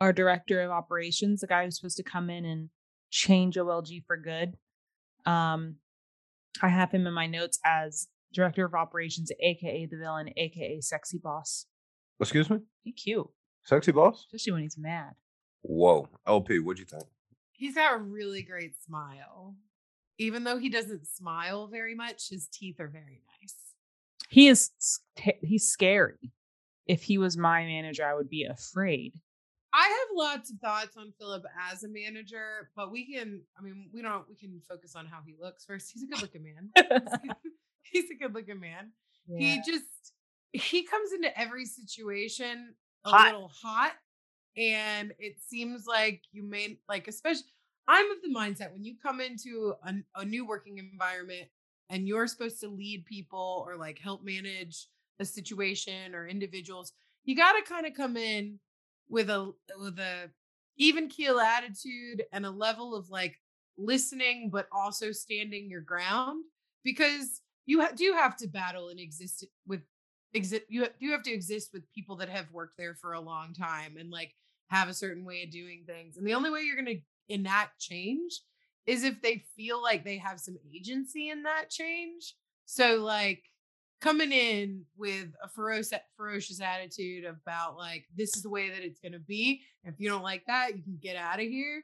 [0.00, 2.68] our director of operations, the guy who's supposed to come in and
[3.10, 4.56] change OLG for good.
[5.26, 5.76] Um
[6.62, 11.18] I have him in my notes as director of operations, aka the villain, aka sexy
[11.18, 11.66] boss.
[12.20, 12.58] Excuse me?
[12.82, 13.26] He cute,
[13.64, 14.26] Sexy boss?
[14.26, 15.12] especially when he's mad.
[15.62, 16.08] Whoa.
[16.26, 17.04] LP, what'd you think?
[17.52, 19.54] He's got a really great smile.
[20.18, 23.54] Even though he doesn't smile very much, his teeth are very nice.
[24.28, 24.70] He is
[25.42, 26.32] he's scary.
[26.86, 29.14] If he was my manager, I would be afraid.
[29.72, 31.42] I have lots of thoughts on Philip
[31.72, 35.20] as a manager, but we can, I mean, we don't, we can focus on how
[35.26, 35.90] he looks first.
[35.92, 36.70] He's a good looking man.
[37.90, 38.92] He's a good looking man.
[39.26, 39.38] Yeah.
[39.38, 40.12] He just,
[40.52, 43.32] he comes into every situation a Hot.
[43.32, 43.92] little hot.
[44.56, 47.44] And it seems like you may, like, especially,
[47.86, 51.48] I'm of the mindset when you come into a, a new working environment
[51.90, 54.86] and you're supposed to lead people or like help manage
[55.20, 56.92] a situation or individuals,
[57.24, 58.58] you got to kind of come in
[59.08, 60.30] with a with a
[60.76, 63.38] even keel attitude and a level of like
[63.76, 66.42] listening but also standing your ground
[66.84, 69.80] because you ha- do have to battle and exist with
[70.32, 73.52] exist you you have to exist with people that have worked there for a long
[73.52, 74.34] time and like
[74.68, 76.16] have a certain way of doing things.
[76.16, 78.40] And the only way you're going to enact change
[78.86, 82.34] is if they feel like they have some agency in that change.
[82.66, 83.42] So like
[84.00, 89.00] coming in with a ferocious ferocious attitude about like this is the way that it's
[89.00, 89.62] going to be.
[89.84, 91.82] If you don't like that, you can get out of here.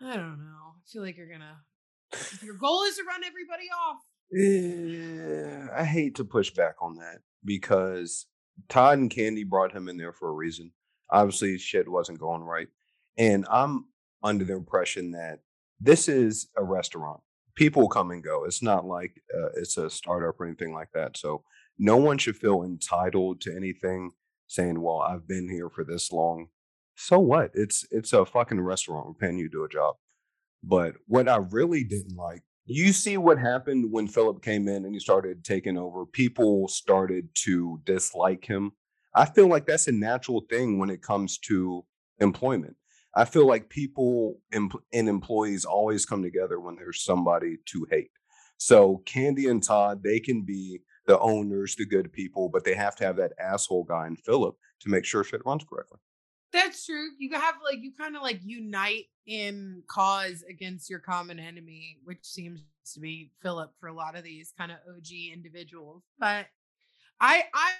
[0.00, 0.74] I don't know.
[0.76, 1.56] I feel like you're going to
[2.12, 3.98] if your goal is to run everybody off.
[4.30, 8.26] Yeah, I hate to push back on that because
[8.68, 10.72] Todd and Kandi brought him in there for a reason.
[11.10, 12.68] Obviously, shit wasn't going right.
[13.16, 13.86] And I'm
[14.22, 15.40] under the impression that
[15.80, 17.20] this is a restaurant.
[17.54, 18.44] People come and go.
[18.44, 21.16] It's not like uh, it's a startup or anything like that.
[21.16, 21.42] So
[21.78, 24.12] no one should feel entitled to anything
[24.46, 26.48] saying, well, I've been here for this long.
[26.96, 27.50] So what?
[27.54, 29.06] It's it's a fucking restaurant.
[29.06, 29.96] We're paying you to do a job.
[30.62, 34.94] But what I really didn't like, you see what happened when Philip came in and
[34.94, 36.06] he started taking over.
[36.06, 38.72] People started to dislike him
[39.14, 41.84] I feel like that's a natural thing when it comes to
[42.20, 42.76] employment.
[43.14, 48.10] I feel like people and employees always come together when there's somebody to hate.
[48.58, 52.94] So Kandi and Todd, they can be the owners, the good people, but they have
[52.96, 55.98] to have that asshole guy in Philip to make sure shit runs correctly.
[56.52, 57.08] That's true.
[57.18, 62.24] You have like you kind of like unite in cause against your common enemy, which
[62.24, 62.60] seems
[62.94, 66.02] to be Philip for a lot of these kind of OG individuals.
[66.18, 66.46] But
[67.20, 67.72] I I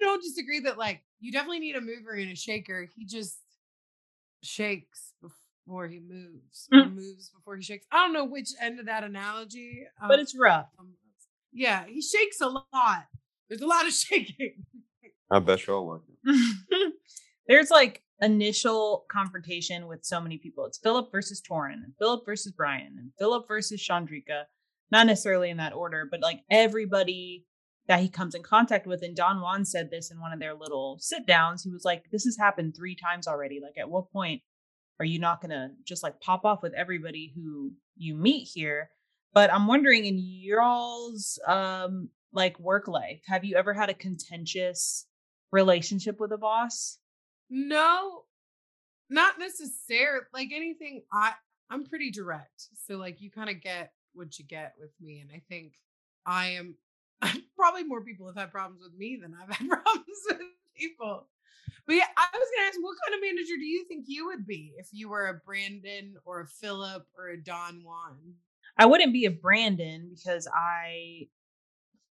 [0.00, 2.88] don't disagree that like you definitely need a mover and a shaker.
[2.96, 3.38] He just
[4.42, 6.94] shakes before he moves, or mm.
[6.94, 7.86] moves before he shakes.
[7.90, 10.68] I don't know which end of that analogy, um, but it's rough.
[10.78, 10.92] Um,
[11.52, 13.06] yeah, he shakes a lot.
[13.48, 14.64] There's a lot of shaking.
[15.30, 16.92] I bet you all like it.
[17.48, 20.64] There's like initial confrontation with so many people.
[20.64, 24.44] It's Philip versus Torin, and Philip versus Brian, and Philip versus Chandrika.
[24.90, 27.46] Not necessarily in that order, but like everybody
[27.88, 29.02] that he comes in contact with.
[29.02, 31.62] And Don Juan said this in one of their little sit downs.
[31.62, 33.60] He was like, This has happened three times already.
[33.60, 34.42] Like, at what point
[35.00, 38.90] are you not going to just like pop off with everybody who you meet here?
[39.34, 45.06] But I'm wondering in y'all's um like work life, have you ever had a contentious
[45.50, 46.98] relationship with a boss?
[47.54, 48.22] No,
[49.10, 50.24] not necessarily.
[50.32, 51.34] Like anything, I
[51.68, 52.68] I'm pretty direct.
[52.86, 55.74] So like you kind of get what you get with me, and I think
[56.24, 56.76] I am
[57.56, 60.38] probably more people have had problems with me than I've had problems with
[60.74, 61.28] people.
[61.86, 64.46] But yeah, I was gonna ask, what kind of manager do you think you would
[64.46, 68.16] be if you were a Brandon or a Philip or a Don Juan?
[68.78, 71.28] I wouldn't be a Brandon because I,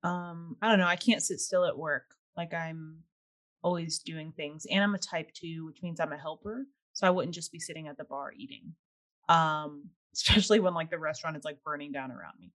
[0.05, 2.15] um, I don't know, I can't sit still at work.
[2.37, 3.03] Like I'm
[3.65, 6.67] always doing things, and I'm a type two, which means I'm a helper.
[6.93, 8.75] So I wouldn't just be sitting at the bar eating,
[9.29, 12.53] um, especially when like the restaurant is like burning down around me.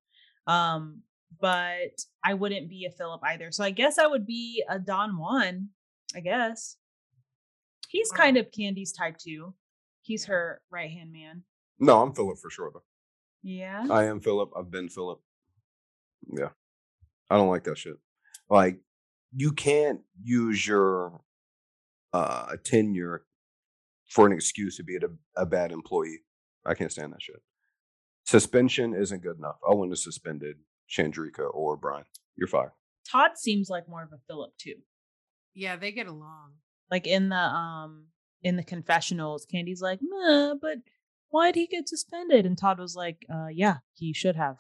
[0.47, 1.01] Um,
[1.41, 3.51] but I wouldn't be a Philip either.
[3.51, 5.69] So I guess I would be a Don Juan,
[6.15, 6.77] I guess.
[7.89, 9.53] He's kind of Kandi's type too.
[10.01, 11.43] He's her right hand man.
[11.79, 12.83] No, I'm Philip for sure though.
[13.41, 13.85] Yeah.
[13.89, 14.51] I am Philip.
[14.55, 15.19] I've been Philip.
[16.31, 16.49] Yeah.
[17.29, 17.97] I don't like that shit.
[18.49, 18.79] Like
[19.35, 21.21] you can't use your
[22.13, 23.23] uh tenure
[24.09, 26.21] for an excuse to be a, a bad employee.
[26.65, 27.41] I can't stand that shit.
[28.25, 29.57] Suspension isn't good enough.
[29.67, 30.57] I wouldn't have suspended
[30.89, 32.05] Chandrika or Brian.
[32.35, 32.71] You're fired.
[33.09, 34.75] Todd seems like more of a Philip too.
[35.53, 36.53] Yeah, they get along.
[36.91, 38.07] Like in the um
[38.41, 40.77] in the confessionals, Kandi's like, Meh, but
[41.29, 42.45] why'd he get suspended?
[42.45, 44.57] And Todd was like, uh yeah, he should have.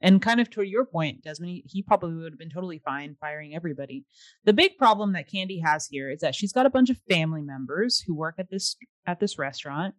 [0.00, 3.54] And kind of to your point, Desmond, he, probably would have been totally fine firing
[3.54, 4.04] everybody.
[4.44, 7.42] The big problem that Kandi has here is that she's got a bunch of family
[7.42, 9.94] members who work at this at this restaurant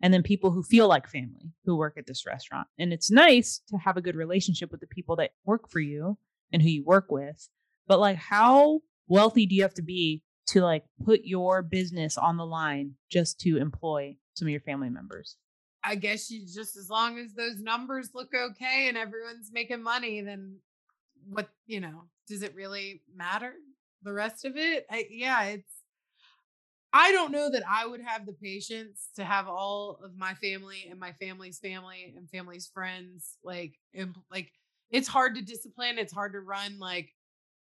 [0.00, 2.66] and then people who feel like family who work at this restaurant.
[2.78, 6.16] And it's nice to have a good relationship with the people that work for you
[6.52, 7.48] and who you work with.
[7.86, 12.36] But like how wealthy do you have to be to like put your business on
[12.36, 15.36] the line just to employ some of your family members?
[15.84, 20.20] I guess you just as long as those numbers look okay and everyone's making money,
[20.20, 20.56] then
[21.28, 23.54] what you know, does it really matter?
[24.02, 24.86] The rest of it?
[24.90, 25.72] I, yeah, it's
[26.92, 30.88] I don't know that I would have the patience to have all of my family
[30.90, 34.52] and my family's family and family's friends like imp- like
[34.90, 37.14] it's hard to discipline, it's hard to run like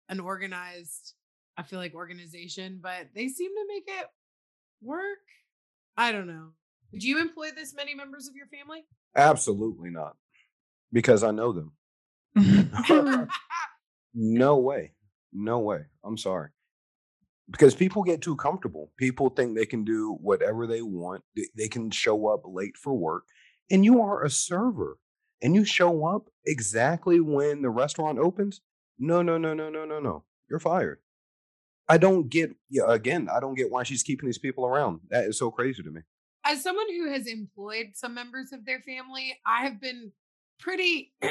[0.09, 1.15] an organized
[1.57, 4.07] I feel like organization, but they seem to make it
[4.83, 5.19] work.
[5.97, 6.51] I don't know.
[6.93, 8.85] Would you employ this many members of your family?
[9.15, 10.17] Absolutely not.
[10.93, 11.73] Because I know them.
[14.15, 14.93] no way.
[15.33, 15.87] No way.
[16.05, 16.51] I'm sorry
[17.51, 18.91] because people get too comfortable.
[18.97, 21.23] People think they can do whatever they want.
[21.57, 23.25] They, can show up late for work,
[23.71, 24.99] and you are a server,
[25.43, 28.61] and you show up exactly when the restaurant opens.
[28.99, 30.25] No, no, no, no, no, no, no.
[30.49, 30.99] You're fired.
[31.89, 32.51] I don't get.
[32.69, 35.01] Yeah, again, I don't get why she's keeping these people around.
[35.11, 36.01] That is so crazy to me.
[36.49, 40.13] As someone who has employed some members of their family, I have been
[40.61, 41.13] pretty.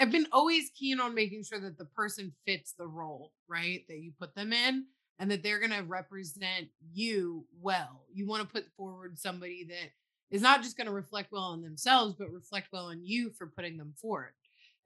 [0.00, 3.84] I've been always keen on making sure that the person fits the role, right?
[3.86, 4.86] That you put them in
[5.18, 8.06] and that they're going to represent you well.
[8.12, 9.90] You want to put forward somebody that
[10.30, 13.46] is not just going to reflect well on themselves, but reflect well on you for
[13.46, 14.32] putting them forward.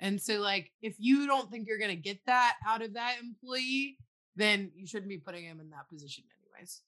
[0.00, 3.16] And so, like, if you don't think you're going to get that out of that
[3.22, 3.98] employee,
[4.34, 6.82] then you shouldn't be putting him in that position, anyways.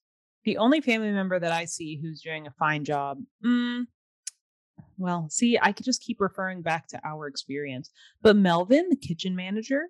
[0.45, 3.19] The only family member that I see who's doing a fine job.
[3.45, 3.87] Mm,
[5.01, 7.91] well, see, I could just keep referring back to our experience.
[8.23, 9.89] But Melvin, the kitchen manager,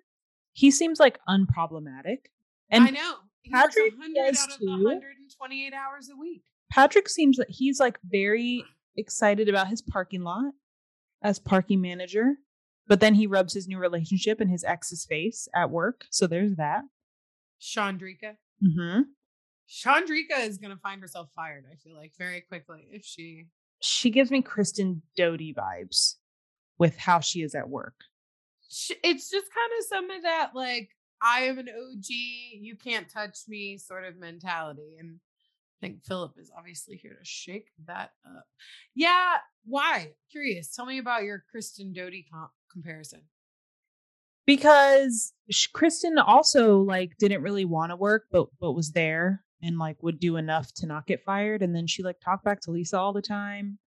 [0.53, 2.27] he seems like unproblematic.
[2.69, 3.15] And I know.
[3.41, 4.83] He Patrick works 100 does out of too.
[4.83, 6.43] 128 hours a week.
[6.71, 8.63] Patrick seems that he's like very
[8.95, 10.53] excited about his parking lot
[11.21, 12.35] as parking manager.
[12.87, 16.05] But then he rubs his new relationship in his ex's face at work.
[16.09, 16.83] So there's that.
[17.61, 18.35] Chandrika.
[18.63, 19.01] Mm-hmm.
[19.71, 23.45] Chandrika is going to find herself fired, I feel like, very quickly if she.
[23.79, 26.15] She gives me Kristen Doute vibes
[26.77, 27.95] with how she is at work.
[28.69, 30.89] It's just kind of some of that, like,
[31.21, 34.97] I am an OG, you can't touch me sort of mentality.
[34.99, 35.19] And
[35.81, 38.45] I think Philip is obviously here to shake that up.
[38.95, 39.37] Yeah.
[39.65, 40.11] Why?
[40.31, 40.75] Curious.
[40.75, 43.21] Tell me about your Kristen Doute comp- comparison.
[44.45, 45.33] because
[45.73, 50.19] Kristen also like didn't really want to work, but but was there and like would
[50.19, 51.61] do enough to not get fired.
[51.61, 53.79] And then she like talked back to Lisa all the time,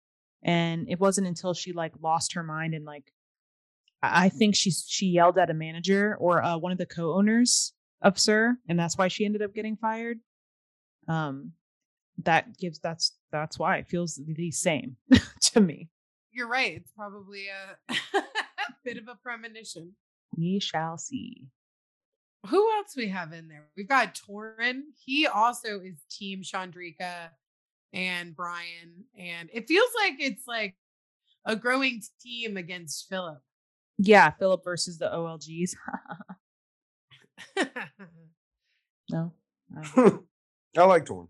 [0.44, 3.12] and it wasn't until she like lost her mind and like
[4.04, 8.20] I think she's she yelled at a manager or uh, one of the co-owners of
[8.20, 10.20] SUR, and that's why she ended up getting fired.
[11.08, 11.54] Um,
[12.22, 14.98] that gives that's that's why it feels the same
[15.42, 15.90] to me.
[16.32, 16.74] You're right.
[16.76, 17.46] It's probably
[17.90, 17.94] a
[18.84, 19.94] bit of a premonition.
[20.38, 21.48] We shall see.
[22.48, 23.70] Who else we have in there?
[23.78, 24.82] We've got Torin.
[25.06, 27.30] He also is Team Chandrika
[27.94, 29.06] and Brian.
[29.18, 30.76] And it feels like it's like
[31.46, 33.42] a growing team against Philip.
[33.98, 35.76] Yeah, Philip versus the OLGs.
[39.10, 39.32] no,
[39.78, 40.18] I-
[40.78, 41.28] I like Torin.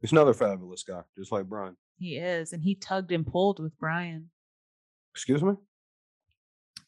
[0.00, 1.76] He's another fabulous guy, just like Brian.
[1.98, 4.30] he is, and he tugged and pulled with Brian.
[5.14, 5.52] Excuse me.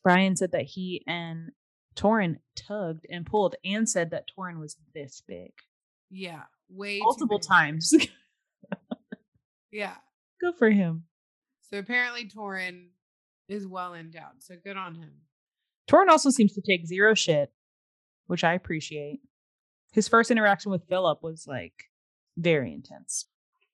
[0.02, 1.50] Brian said that he and
[1.94, 5.52] Torin tugged and pulled, and said that Torin was this big
[6.10, 6.42] yeah.
[6.68, 7.92] Way multiple times.
[9.72, 9.94] Yeah.
[10.40, 11.04] Good for him.
[11.70, 12.88] So apparently Torin
[13.48, 14.40] is well endowed.
[14.40, 15.12] So good on him.
[15.90, 17.50] Torin also seems to take zero shit,
[18.26, 19.20] which I appreciate.
[19.92, 21.84] His first interaction with Philip was like
[22.36, 23.26] very intense.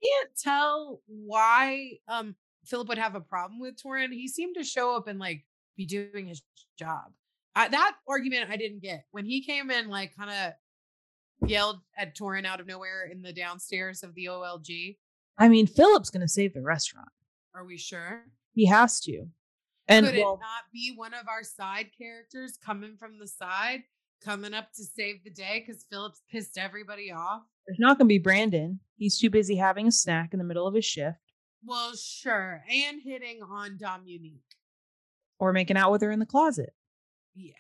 [0.02, 4.12] can't tell why um Philip would have a problem with Torin.
[4.12, 5.44] He seemed to show up and like
[5.76, 6.42] be doing his
[6.78, 7.12] job.
[7.54, 12.16] I, that argument I didn't get when he came in, like kind of yelled at
[12.16, 14.96] Torin out of nowhere in the downstairs of the OLG.
[15.38, 17.08] I mean, Philip's gonna save the restaurant.
[17.54, 18.24] Are we sure?
[18.54, 19.26] He has to.
[19.88, 23.84] And Could well, it not be one of our side characters coming from the side,
[24.22, 27.42] coming up to save the day because Philip's pissed everybody off?
[27.66, 28.80] there's not gonna be Brandon.
[28.96, 31.18] He's too busy having a snack in the middle of his shift
[31.64, 32.62] Well, sure.
[32.70, 34.42] And hitting on Dominique.
[35.38, 36.74] or making out with her in the closet.
[37.38, 37.53] Yeah.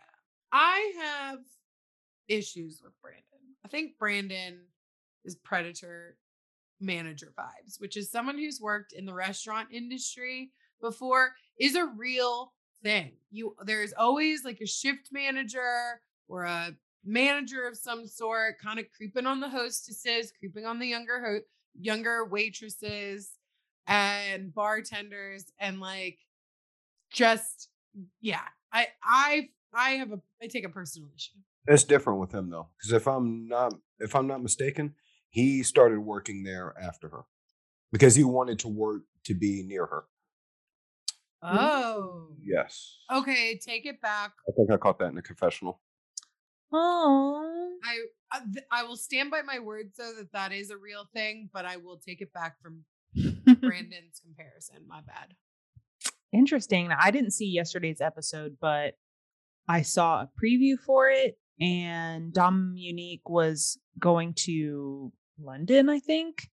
[0.52, 1.38] I have
[2.26, 3.22] issues with Brandon.
[3.64, 4.58] I think Brandon
[5.24, 6.16] is predator
[6.80, 12.52] manager vibes, which is someone who's worked in the restaurant industry before is a real
[12.82, 13.12] thing.
[13.30, 16.72] You there's always like a shift manager or a
[17.04, 21.46] manager of some sort kind of creeping on the hostesses, creeping on the younger ho-
[21.80, 23.30] younger waitresses
[23.86, 26.18] and bartenders and like
[27.12, 27.68] just
[28.20, 28.40] yeah.
[28.72, 31.38] I I I have a I take a personal issue.
[31.68, 34.94] It's different with him though, because if I'm not if I'm not mistaken,
[35.30, 37.22] he started working there after her
[37.92, 40.04] because he wanted to work to be near her.
[41.42, 42.28] Oh.
[42.42, 42.98] Yes.
[43.12, 44.32] Okay, take it back.
[44.48, 45.80] I think I caught that in the confessional.
[46.72, 47.96] Oh, I
[48.32, 51.48] I, th- I will stand by my words though that that is a real thing,
[51.52, 54.78] but I will take it back from Brandon's comparison.
[54.88, 55.34] My bad.
[56.32, 56.90] interesting.
[56.90, 58.94] I didn't see yesterday's episode, but
[59.68, 66.48] I saw a preview for it, and Dominique was going to London, I think,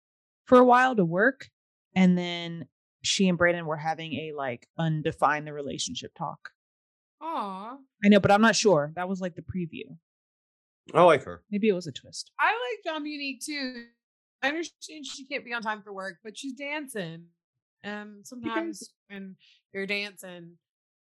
[0.46, 1.50] for a while to work,
[1.96, 2.68] and then
[3.04, 6.50] she and Brandon were having a like undefine the relationship talk.
[7.22, 7.78] Aw.
[8.04, 8.92] I know, but I'm not sure.
[8.96, 9.98] That was like the preview.
[10.94, 11.44] I like her.
[11.50, 12.32] Maybe it was a twist.
[12.40, 13.86] I like Dominique too.
[14.42, 17.28] I understand she can't be on time for work, but she's dancing.
[17.86, 19.36] Um, sometimes when
[19.74, 20.58] you're dancing, you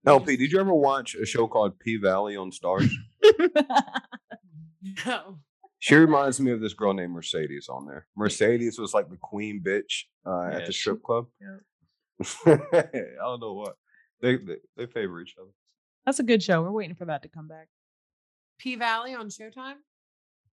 [0.06, 2.90] LP, just- did you ever watch a show called P Valley on Starz?
[5.06, 5.40] no.
[5.80, 8.06] She reminds me of this girl named Mercedes on there.
[8.16, 11.26] Mercedes was like the queen bitch uh, Yeah, at the strip club.
[11.40, 11.58] yeah.
[12.46, 12.86] I
[13.20, 13.78] don't know what
[14.22, 15.50] they, they they favor each other.
[16.06, 16.62] That's a good show.
[16.62, 17.68] We're waiting for that to come back.
[18.60, 19.78] P Valley on Showtime.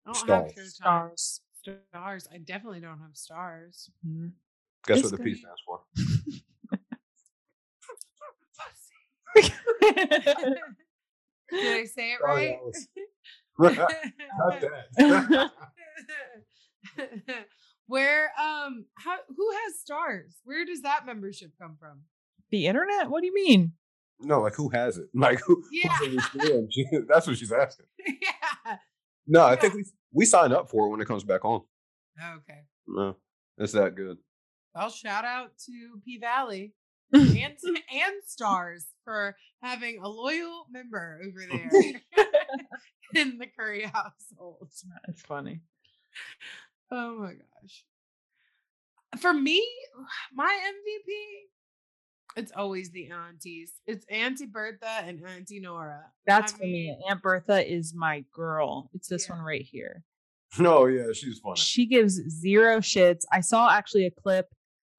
[0.06, 0.28] I don't Starz.
[0.28, 1.12] have Showtime.
[1.12, 1.40] Starz.
[1.96, 2.28] Starz.
[2.32, 3.90] I definitely don't have Starz.
[4.08, 4.34] Mhm.
[4.86, 5.80] Guess It's what the P stands for?
[9.36, 9.48] Did
[11.54, 12.58] I say it Oh, right?
[13.60, 13.92] Cut
[14.98, 15.52] that.
[17.88, 20.34] Where um how who has Starz?
[20.44, 22.02] Where does that membership come from?
[22.52, 23.10] the internet?
[23.10, 23.74] What do you mean?
[24.22, 25.08] no, like who has it?
[25.14, 25.62] Like who?
[25.72, 25.98] Yeah.
[26.04, 26.68] in this room?
[26.72, 27.86] She- That's what she's asking.
[28.08, 28.78] yeah.
[29.28, 29.56] No, I Yeah.
[29.60, 31.62] think we we sign up for it when it comes back on.
[32.38, 32.62] Okay.
[32.88, 33.18] No,
[33.58, 34.18] it's that good.
[34.74, 36.74] Well, shout out to P Valley
[37.14, 41.70] and and Starz for having a loyal member over there
[43.16, 44.70] in the Curry household.
[45.06, 45.62] That's funny.
[46.92, 47.84] Oh my gosh.
[49.20, 49.66] For me,
[50.34, 51.14] my MVP,
[52.38, 53.74] it's always the aunties.
[53.88, 56.04] It's Auntie Bertha and Auntie Nora.
[56.28, 56.98] That's I for me.
[57.10, 58.90] Aunt Bertha is my girl.
[58.94, 59.36] It's this Yeah.
[59.36, 60.04] one right here.
[60.60, 61.56] No, yeah, she's funny.
[61.58, 63.24] She gives zero shits.
[63.32, 64.48] I saw actually a clip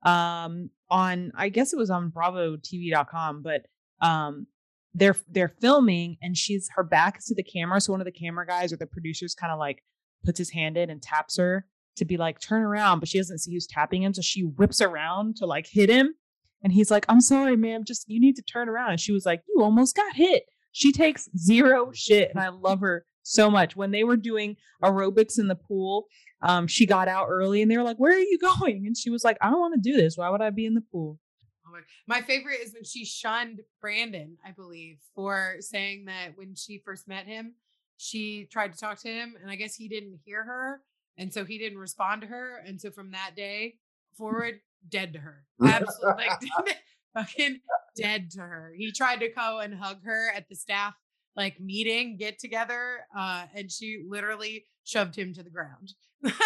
[0.05, 3.67] um on I guess it was on bravotv.com, but
[4.01, 4.47] um
[4.95, 7.81] they're they're filming and she's her back is to the camera.
[7.81, 9.83] So one of the camera guys or the producers kind of like
[10.25, 11.67] puts his hand in and taps her
[11.97, 14.15] to be like, turn around, but she doesn't see who's tapping him.
[14.15, 16.15] So she whips around to like hit him.
[16.63, 17.85] And he's like, I'm sorry, ma'am.
[17.85, 18.91] Just you need to turn around.
[18.91, 20.45] And she was like, You almost got hit.
[20.73, 22.31] She takes zero shit.
[22.31, 23.77] And I love her so much.
[23.77, 26.07] When they were doing aerobics in the pool,
[26.43, 28.87] um, she got out early and they were like, Where are you going?
[28.87, 30.17] And she was like, I don't want to do this.
[30.17, 31.19] Why would I be in the pool?
[31.67, 36.55] oh my, my favorite is when she shunned Brandon, I believe, for saying that when
[36.55, 37.55] she first met him,
[37.99, 40.83] she tried to talk to him, and I guess he didn't hear her,
[41.17, 43.75] and so he didn't respond to her, and so from that day
[44.17, 46.77] forward, dead to her, absolutely, like
[47.15, 47.61] fucking
[47.97, 48.73] dead to her.
[48.77, 50.95] He tried to go and hug her at the staff
[51.37, 55.93] like meeting get together, uh, and she literally shoved him to the ground.
[56.23, 56.37] That's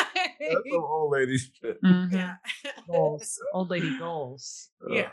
[0.71, 1.79] some old lady shit.
[1.83, 2.35] yeah.
[2.89, 3.39] Goals.
[3.55, 4.71] Old lady goals.
[4.89, 5.11] Yeah.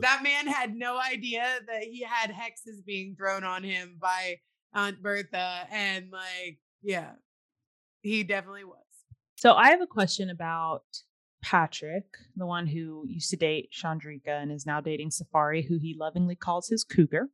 [0.00, 4.40] That man had no idea that he had hexes being thrown on him by
[4.74, 5.66] Aunt Bertha.
[5.70, 7.12] And like, yeah,
[8.02, 8.82] he definitely was.
[9.36, 10.82] So I have a question about
[11.42, 12.04] Patrick,
[12.36, 16.34] the one who used to date Chandrika and is now dating Safari, who he lovingly
[16.34, 17.28] calls his cougar.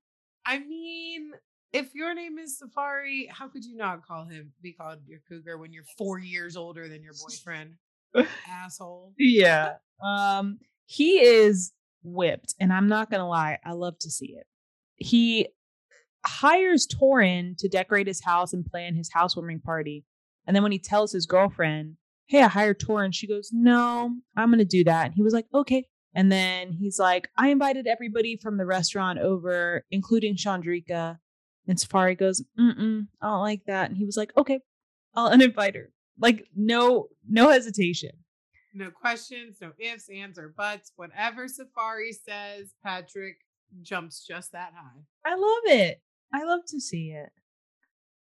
[0.44, 1.30] I mean,
[1.72, 5.58] if your name is Safari, how could you not call him be called your cougar
[5.58, 7.74] when you're four years older than your boyfriend?
[8.48, 9.14] Asshole.
[9.18, 9.74] Yeah.
[10.04, 14.46] Um, he is whipped, and I'm not gonna lie, I love to see it.
[14.96, 15.48] He
[16.24, 20.04] hires Torin to decorate his house and plan his housewarming party.
[20.46, 21.96] And then when he tells his girlfriend,
[22.26, 25.06] Hey, I hired Torin, she goes, No, I'm gonna do that.
[25.06, 25.86] And he was like, Okay.
[26.14, 31.18] And then he's like, I invited everybody from the restaurant over, including Chandrika.
[31.68, 33.88] And Safari goes, Mm-mm, I don't like that.
[33.90, 34.60] And he was like, Okay,
[35.14, 35.90] I'll uninvite her.
[36.18, 38.10] Like, no, no hesitation.
[38.74, 40.92] No questions, no ifs, ands, or buts.
[40.96, 43.36] Whatever Safari says, Patrick
[43.82, 45.00] jumps just that high.
[45.30, 46.00] I love it.
[46.32, 47.30] I love to see it.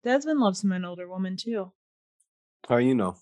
[0.04, 1.72] Desmond loves him an older woman too.
[2.68, 3.16] How you know?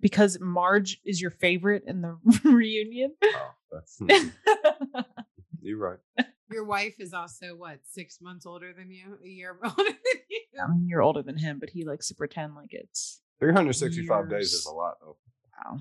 [0.00, 3.12] Because Marge is your favorite in the reunion.
[3.22, 5.00] Oh, that's- hmm.
[5.60, 5.98] you're right.
[6.50, 9.18] Your wife is also what, six months older than you?
[9.24, 10.40] A year older than you?
[10.62, 14.52] I mean, you're older than him, but he likes to pretend like it's 365 days
[14.52, 15.16] is a lot, though.
[15.64, 15.78] wow.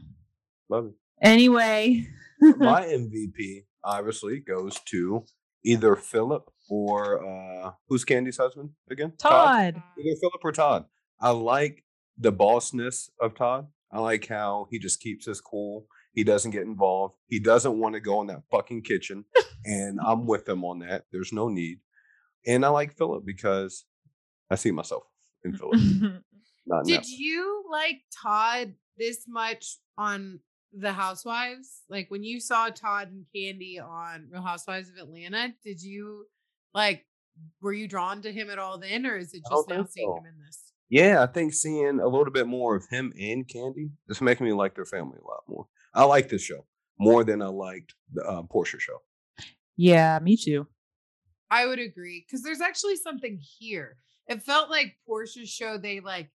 [0.70, 0.94] Love it.
[1.22, 2.08] Anyway,
[2.42, 5.26] My MVP obviously goes to
[5.66, 9.14] either Philip or uh who's Kandi's husband again?
[9.18, 9.82] Todd.
[9.98, 10.86] Either Philip or Todd.
[11.20, 11.84] I like
[12.18, 13.68] the bossness of Todd.
[13.92, 15.88] I like how he just keeps his cool.
[16.12, 17.16] He doesn't get involved.
[17.28, 19.26] He doesn't want to go in that fucking kitchen.
[19.66, 21.06] and I'm with him on that.
[21.12, 21.80] There's no need.
[22.48, 23.86] And I like Philip because
[24.50, 25.04] I see myself
[25.44, 25.80] in Philip.
[26.86, 30.40] Did you like Todd this much on
[30.74, 31.84] The Housewives?
[31.90, 36.28] Like when you saw Todd and Kandi on Real Housewives of Atlanta, did you
[36.74, 37.06] like
[37.62, 40.18] were you drawn to him at all then, or is it just now seeing so.
[40.18, 40.74] him in this?
[40.90, 44.54] Yeah, I think seeing a little bit more of him and Kandi is making me
[44.54, 45.68] like their family a lot more.
[45.94, 46.66] I like this show
[47.00, 48.98] more than I liked the uh, Porsha show.
[49.78, 50.68] yeah, me too.
[51.52, 53.98] I would agree because there's actually something here.
[54.28, 55.78] It felt like Porsha's show.
[55.78, 56.30] They like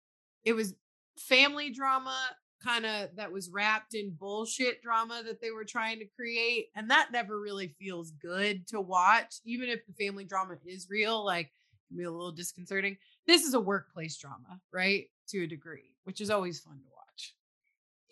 [0.44, 0.74] it was
[1.18, 2.16] family drama,
[2.62, 6.90] kind of that was wrapped in bullshit drama that they were trying to create, and
[6.90, 9.36] that never really feels good to watch.
[9.44, 12.96] Even if the family drama is real, like it can be a little disconcerting.
[13.26, 15.06] This is a workplace drama, right?
[15.28, 16.93] to a degree, which is always fun to watch.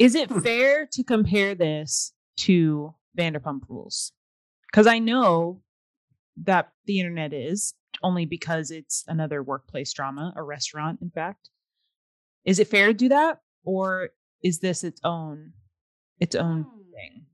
[0.02, 4.10] Is it fair to compare this to Vanderpump Rules?
[4.66, 5.62] Because I know
[6.42, 11.50] that the internet is only because it's another workplace drama, a restaurant, in fact.
[12.44, 14.08] Is it fair to do that, or
[14.42, 15.52] is this its own
[16.18, 16.90] its own Hmm.
[16.92, 17.26] thing?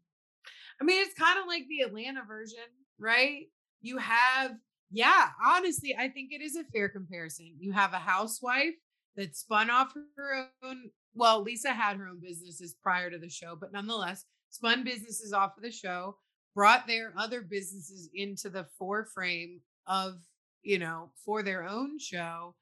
[0.78, 2.64] I mean, it's kind of like the Atlanta version,
[2.98, 3.46] right?
[3.80, 4.52] You have,
[4.90, 7.56] yeah, honestly, I think it is a fair comparison.
[7.58, 8.74] You have a housewife
[9.18, 13.54] that spun off her own, well, Lisa had her own businesses prior to the show,
[13.60, 16.16] but nonetheless, spun businesses off of the show,
[16.54, 20.14] brought their other businesses into the foreframe of,
[20.62, 22.54] you know, for their own show.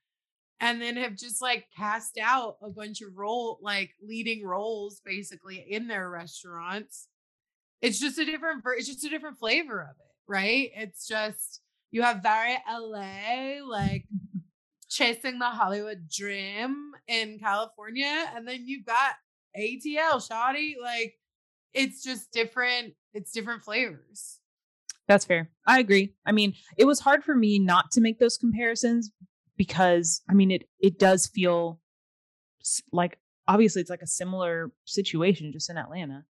[0.59, 5.65] And then have just like cast out a bunch of role, like leading roles basically
[5.69, 7.07] in their restaurants
[7.83, 12.03] it's just a different it's just a different flavor of it right it's just you
[12.03, 14.05] have very la like
[14.89, 19.15] chasing the hollywood dream in california and then you've got
[19.59, 21.15] atl shoddy like
[21.75, 24.41] it's just different it's different flavors
[25.09, 25.51] That's fair.
[25.67, 26.15] I agree.
[26.27, 29.13] I mean, it was hard for me not to make those comparisons
[29.57, 31.81] because I mean it it does feel
[32.93, 36.25] like obviously it's like a similar situation just in Atlanta.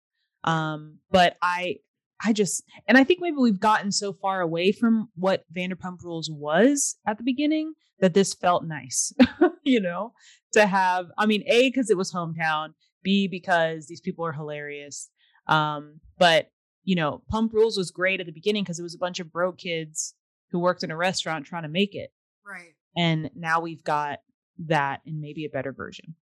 [0.44, 1.76] Um but I
[2.24, 6.30] I just and I think maybe we've gotten so far away from what Vanderpump Rules
[6.30, 9.12] was at the beginning that this felt nice.
[9.64, 10.12] you know,
[10.52, 15.10] to have I mean A cuz it was hometown, B because these people are hilarious.
[15.46, 16.50] Um but
[16.84, 19.32] you know, Pump Rules was great at the beginning because it was a bunch of
[19.32, 20.14] broke kids
[20.50, 22.12] who worked in a restaurant trying to make it.
[22.46, 24.20] right And now we've got
[24.66, 26.14] that and maybe a better version.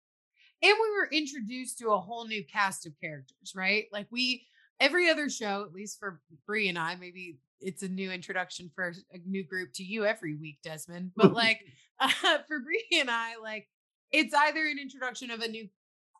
[0.62, 3.84] and we were introduced to a whole new cast of characters, right?
[3.92, 4.46] Like we
[4.80, 8.92] every other show, at least for Brie and I, maybe it's a new introduction for
[9.12, 11.12] a new group to you every week, Desmond.
[11.16, 11.60] But like
[12.00, 12.08] uh,
[12.48, 13.68] for Brie and I, like
[14.12, 15.68] it's either an introduction of a new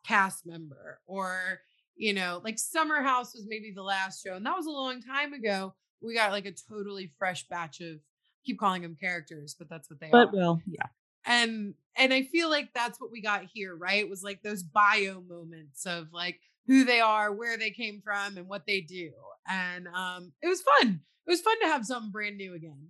[0.05, 1.59] cast member or
[1.97, 5.01] you know, like Summer House was maybe the last show, and that was a long
[5.01, 5.73] time ago.
[6.01, 7.99] We got like a totally fresh batch of
[8.45, 10.87] keep calling them characters, but that's what they But are But well, yeah.
[11.25, 14.63] and and i feel like that's what we got here right it was like those
[14.63, 19.11] bio moments of like who they are where they came from and what they do
[19.47, 22.87] and um it was fun it was fun to have something brand new again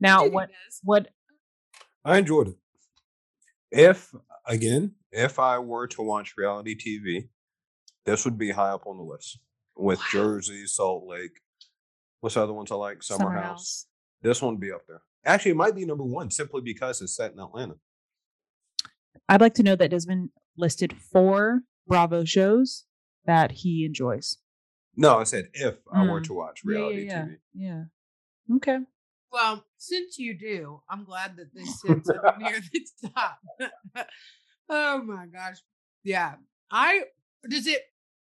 [0.00, 0.50] Now What'd what
[0.82, 1.08] what
[2.04, 2.56] I enjoyed it.
[3.70, 4.14] If
[4.46, 7.28] again, if I were to watch reality TV,
[8.04, 9.38] this would be high up on the list
[9.74, 10.04] with Wow.
[10.10, 11.40] Jersey, Salt Lake.
[12.20, 13.02] What's the other ones I like?
[13.02, 13.46] Summer, Summer House.
[13.48, 13.86] House.
[14.22, 15.00] This one would be up there.
[15.24, 17.76] Actually, it might be number one simply because it's set in Atlanta.
[19.28, 20.28] I'd like to know that Desmond
[20.58, 22.84] listed four Bravo shows
[23.26, 24.38] that he enjoys.
[24.96, 26.24] No, I said if I were Mm.
[26.24, 27.22] to watch Yeah, yeah, reality yeah.
[27.24, 27.36] TV.
[27.54, 27.84] Yeah.
[28.56, 28.78] Okay.
[29.32, 33.38] well since you do i'm glad that this sits up near the top
[34.68, 35.56] oh my gosh
[36.04, 36.34] yeah
[36.70, 37.00] i
[37.50, 37.80] does it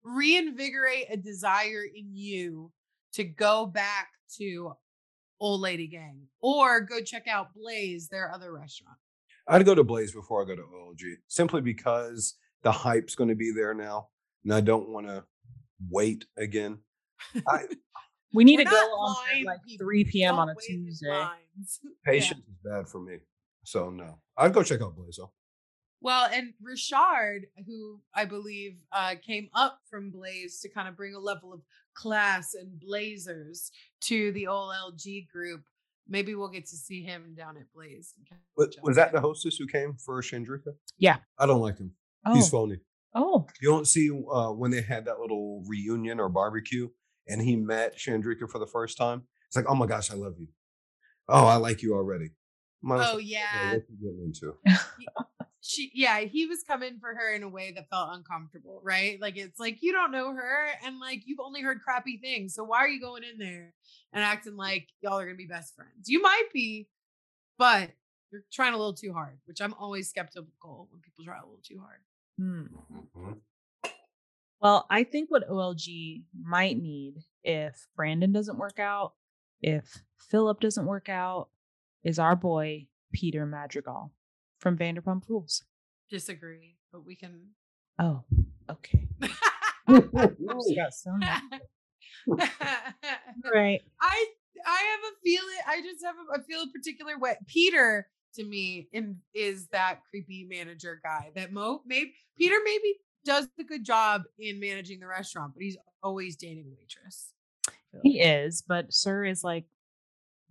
[0.03, 2.73] reinvigorate a desire in you
[3.13, 4.73] to go back to
[5.39, 8.97] old lady gang or go check out blaze their other restaurant
[9.49, 12.35] I'd go to Blaze before I go to OLG simply because
[12.67, 14.09] the hype's going to be there now,
[14.43, 15.23] and I don't want to
[15.89, 16.79] wait again.
[17.49, 17.63] I,
[18.35, 20.35] We need We're to go on at like 3 p.m.
[20.35, 21.09] on a Don't wait in Tuesday.
[21.11, 21.81] lines.
[21.85, 21.91] Yeah.
[22.13, 23.19] patience is bad for me,
[23.63, 24.19] so no.
[24.37, 25.31] I'd go check out Blaze though.
[26.01, 31.15] Well, and Richard, who I believe uh, came up from Blaze to kind of bring
[31.15, 31.61] a level of
[31.95, 33.71] class and blazers
[34.03, 35.63] to the OLG group,
[36.09, 38.13] maybe we'll get to see him down at Blaze.
[38.57, 40.75] Was, was that the hostess who came for Chandrika?
[40.99, 41.19] Yeah.
[41.39, 41.93] I don't like him.
[42.27, 42.35] Oh.
[42.35, 42.79] He's phony.
[43.15, 43.47] oh.
[43.63, 46.89] You don't see uh, when they had that little reunion or barbecue,
[47.29, 49.23] and he met Chandrika for the first time.
[49.49, 50.49] It's like, oh my gosh, I love you.
[51.29, 52.27] Oh, I like you already.
[52.27, 52.31] As
[52.83, 54.55] Oh well- yeah, what you getting into?
[55.61, 59.21] she yeah he was coming for her in a way that felt uncomfortable, right?
[59.21, 62.63] Like it's like you don't know her, and like you've only heard crappy things, so
[62.65, 63.75] why are you going in there
[64.13, 66.09] and acting like y'all are gonna be best friends?
[66.09, 66.89] You might be,
[67.59, 67.91] but
[68.31, 71.61] you're trying a little too hard, which I'm always skeptical when people try a little
[71.65, 71.99] too hard.
[72.39, 72.67] Hmm.
[73.17, 73.41] Mhm.
[74.61, 79.15] Well, I think what OLG might need if Brandon doesn't work out,
[79.61, 81.49] if Philip doesn't work out,
[82.03, 84.13] is our boy Peter Madrigal
[84.59, 85.65] from Vanderpump Rules.
[86.11, 87.51] Disagree, but we can.
[87.99, 88.25] Oh,
[88.71, 89.09] okay.
[89.89, 91.11] So
[93.55, 93.81] right.
[94.01, 94.27] I
[94.67, 95.59] I have a feeling.
[95.69, 97.37] I just have a, I feel a particular way.
[97.47, 103.49] Peter to me in, is that creepy manager guy that Mo maybe Peter maybe does
[103.59, 107.33] a good job in managing the restaurant, but he's always dating a waitress.
[108.03, 109.65] He is, but SUR is like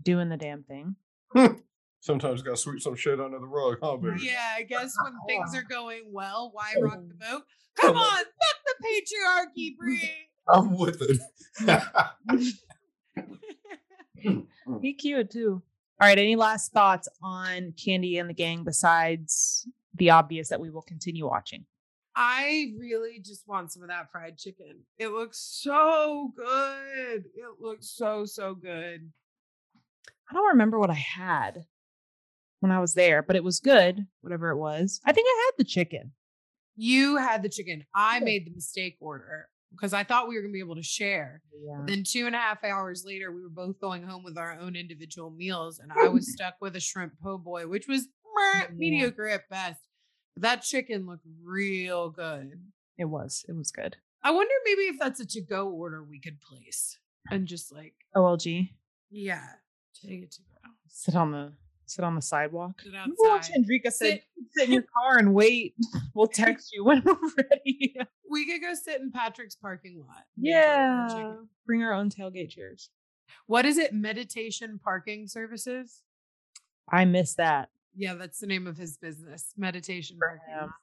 [0.02, 0.96] doing the damn thing.
[2.02, 4.26] Sometimes gotta sweep some shit under the rug, huh, baby?
[4.26, 7.44] Yeah, I guess when things are going well, why rock the boat?
[7.78, 8.26] Come on, fuck
[8.66, 10.12] the patriarchy, Brie.
[10.48, 11.20] I'm with it.
[14.82, 15.62] He cute too.
[16.00, 16.18] All right.
[16.18, 21.26] Any last thoughts on Kandi and the Gang besides the obvious that we will continue
[21.26, 21.66] watching?
[22.16, 24.84] I really just want some of that fried chicken.
[24.98, 27.26] It looks so good.
[27.36, 29.12] It looks so so good.
[30.30, 31.66] I don't remember what I had
[32.62, 35.02] when I was there, but it was good, whatever it was.
[35.06, 36.14] I think I had the chicken.
[36.76, 37.86] You had the chicken.
[37.94, 41.42] I made the mistake order because I thought we were gonna be able to share.
[41.54, 41.84] Yeah.
[41.86, 44.76] Then two and a half hours later, we were both going home with our own
[44.76, 48.08] individual meals, and I was stuck with a shrimp po' boy, which was
[48.56, 48.68] Yeah.
[48.74, 49.82] mediocre at best.
[50.36, 52.60] But that chicken looked real good.
[52.98, 53.46] It was.
[53.48, 53.96] It was good.
[54.24, 56.98] I wonder maybe if that's a to-go order we could place
[57.30, 58.70] and just like, OLG.
[59.12, 59.44] yeah,
[60.04, 60.70] take it to go.
[60.88, 61.54] Sit on the
[61.86, 62.82] sit on the sidewalk.
[62.82, 63.52] Sit outside.
[63.54, 65.76] Chandrika said, Sit- sit in your car and wait.
[66.16, 67.96] We'll text you when we're ready.
[68.30, 70.24] We could go sit in Patrick's parking lot.
[70.38, 70.58] and enjoy
[71.24, 71.36] our yeah.
[71.66, 72.90] Bring our own tailgate chairs.
[73.48, 73.94] What is it?
[73.94, 76.02] Meditation parking services?
[76.92, 77.70] I miss that.
[77.96, 79.54] Yeah, that's the name of his business.
[79.58, 80.64] Meditation For parking.
[80.66, 80.74] him.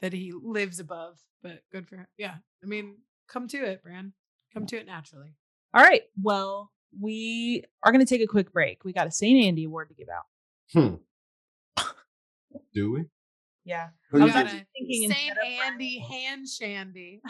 [0.00, 2.06] That he lives above, but good for him.
[2.16, 2.34] Yeah.
[2.62, 2.96] I mean,
[3.28, 4.12] come to it, Bran.
[4.54, 5.34] Come to it naturally.
[5.74, 6.02] All right.
[6.22, 8.84] Well, we are going to take a quick break.
[8.84, 9.44] We got a St.
[9.44, 10.24] Andy award to give out.
[10.72, 10.94] Hmm.
[12.74, 13.04] Do we?
[13.68, 13.88] Yeah.
[14.10, 17.20] Who I was actually thinking Saint instead of Andy Hand Shandy.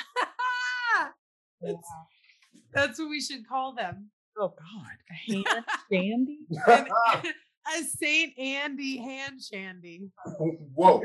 [1.61, 1.72] Yeah.
[2.72, 4.11] That's what we should call them.
[4.39, 5.47] Oh God, a hand
[5.93, 6.39] shandy.
[6.68, 6.86] An-
[7.76, 10.11] a Saint Andy Hand Shandy.
[10.76, 11.03] Whoa.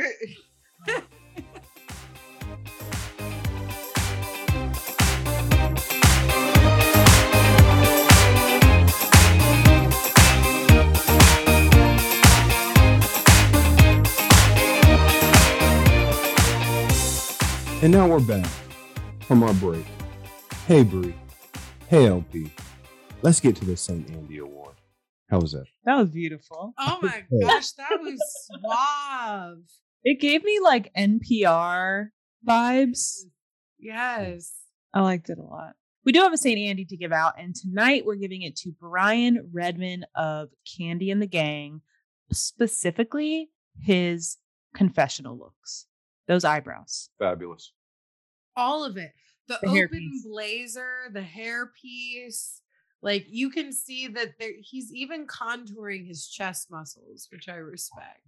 [17.84, 18.50] And now we're back
[19.28, 19.86] from our break.
[20.68, 21.14] Hey Brie.
[21.90, 22.50] Hey LP.
[23.22, 24.10] Let's get to the St.
[24.10, 24.76] Andy Award.
[25.30, 25.66] How was that?
[25.84, 26.74] That was beautiful.
[26.78, 29.66] Oh my gosh, that was suave.
[30.06, 32.12] It gave me like NPR
[32.48, 33.24] vibes.
[33.78, 34.54] Yes.
[34.94, 35.74] I liked it a lot.
[36.06, 36.58] We do have a St.
[36.58, 41.22] Andy to give out, and tonight we're giving it to Brian Redmond of Kandi and
[41.22, 41.82] the Gang,
[42.32, 43.50] specifically
[43.82, 44.38] his
[44.74, 45.88] confessional looks,
[46.28, 47.10] those eyebrows.
[47.20, 47.72] Fabulous.
[48.56, 49.12] All of it.
[49.48, 50.24] The, The open hairpiece.
[50.30, 52.62] blazer, the hair piece.
[53.02, 58.22] Like you can see that there he's even contouring his chest muscles, which I respect.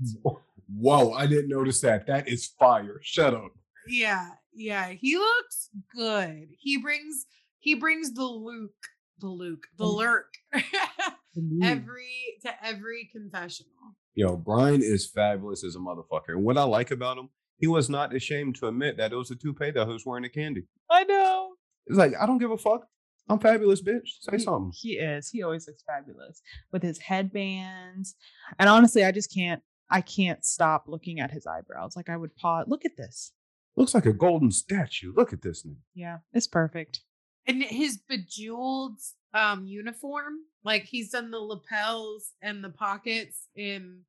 [0.78, 2.08] Whoa, I didn't notice that.
[2.08, 3.00] That is fire.
[3.02, 3.52] Shut up.
[3.88, 4.90] Yeah, yeah.
[4.90, 6.48] He looks good.
[6.60, 7.26] He brings
[7.60, 8.72] he brings the Luke,
[9.20, 9.96] the Luke, the Mm.
[9.96, 10.34] lurk
[11.64, 13.72] every to every confessional.
[14.14, 16.30] Yo, Brian is fabulous as a motherfucker.
[16.30, 19.32] And what I like about him, he was not ashamed to admit that it was
[19.32, 20.64] a toupee that he was wearing the candy.
[20.90, 21.52] I know.
[21.88, 22.86] It's like, I don't give a fuck.
[23.30, 24.08] I'm fabulous, bitch.
[24.22, 24.72] Say He- something.
[24.76, 25.30] He is.
[25.30, 26.42] He always looks fabulous
[26.72, 28.16] with his headbands.
[28.60, 29.62] And honestly, I just can't.
[29.90, 31.96] I can't stop looking at his eyebrows.
[31.96, 32.66] Like I would pause.
[32.68, 33.34] Look at this.
[33.78, 35.14] Looks like a golden statue.
[35.16, 35.76] Look at this nigga.
[35.94, 37.02] Yeah, it's perfect.
[37.48, 39.00] And his bejeweled
[39.34, 40.34] um uniform,
[40.64, 44.02] like he's done the lapels and the pockets in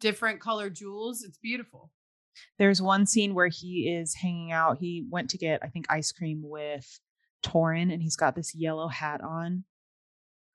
[0.00, 1.22] different colored jewels.
[1.22, 1.90] It's beautiful.
[2.58, 4.78] There's one scene where he is hanging out.
[4.80, 7.00] He went to get, I think, ice cream with
[7.44, 9.64] Torin, and he's got this yellow hat on,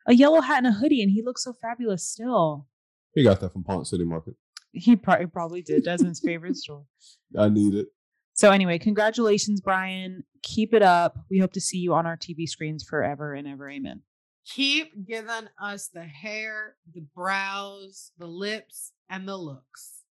[0.07, 2.67] a yellow hat and a hoodie, and he looks so fabulous still.
[3.13, 4.36] He got that from Ponce City Market.
[4.71, 5.84] He probably probably did.
[5.84, 6.86] Desmond's favorite store.
[7.38, 7.88] I need it.
[8.34, 10.23] So anyway, congratulations, Brian.
[10.41, 11.19] Keep it up.
[11.29, 13.69] We hope to see you on our TV screens forever and ever.
[13.69, 14.01] Amen.
[14.45, 20.03] Keep giving us the hair, the brows, the lips, and the looks.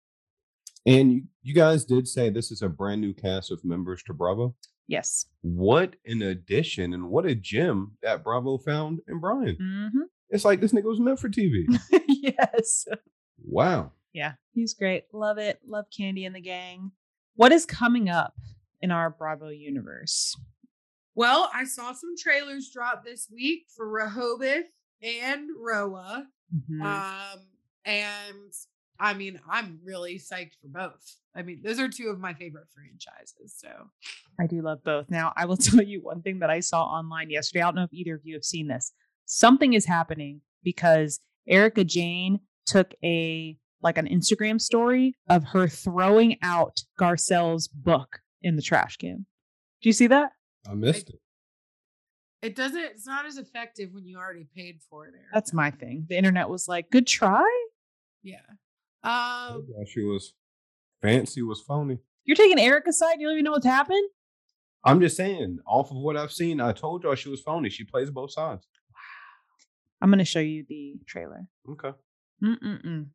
[0.86, 4.14] And you, you guys did say this is a brand new cast of members to
[4.14, 4.56] Bravo.
[4.88, 5.26] Yes.
[5.42, 9.56] What an addition and what a gem that Bravo found in Brian.
[9.60, 11.66] hmm It's like this nigga was meant for TV.
[12.08, 12.86] yes.
[13.46, 13.92] wow.
[14.14, 15.06] Yeah, he's great.
[15.14, 15.60] Love it.
[15.66, 16.92] Love Kandi and the gang.
[17.36, 18.34] What is coming up
[18.82, 20.36] in our Bravo universe?
[21.16, 24.64] Well, I saw some trailers drop this week for RHOBH
[25.04, 26.24] and RHOA.
[26.54, 26.82] Mhm.
[26.82, 27.40] Um,
[27.86, 28.52] and
[29.02, 31.16] I mean, I'm really psyched for both.
[31.36, 33.56] I mean, those are two of my favorite franchises.
[33.58, 33.68] So
[34.39, 35.10] I do love both.
[35.10, 37.62] Now, I will tell you one thing that I saw online yesterday.
[37.62, 38.91] I don't know if either of you have seen this.
[39.26, 46.38] Something is happening because Erika Jayne took a like an Instagram story of her throwing
[46.43, 49.26] out Garcelle's book in the trash can.
[49.82, 50.34] Do you see that?
[50.70, 51.20] I missed it.
[52.43, 55.16] it doesn't, it's not as effective when you already paid for it.
[55.16, 55.30] Erika.
[55.34, 56.06] That's my thing.
[56.08, 57.66] The internet was like, "Good try."
[58.22, 58.41] Yeah.
[59.04, 59.66] Um.
[59.68, 60.34] Told She was
[61.02, 61.97] fancy was phony.
[62.26, 63.16] You're taking Erika's side.
[63.20, 64.08] You don't even know what's happened.
[64.84, 67.70] I'm just saying, off of what I've seen, I told y'all she was phony.
[67.70, 68.68] She plays both sides.
[70.02, 71.45] I'm gonna show you the trailer.
[71.70, 71.91] Okay.
[72.43, 73.06] Mm-mm-mm.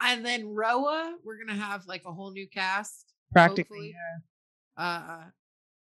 [0.00, 3.12] And then RHOA, we're gonna have like a whole new cast.
[3.32, 3.62] Practically.
[3.78, 3.94] hopefully.
[4.76, 5.24] Uh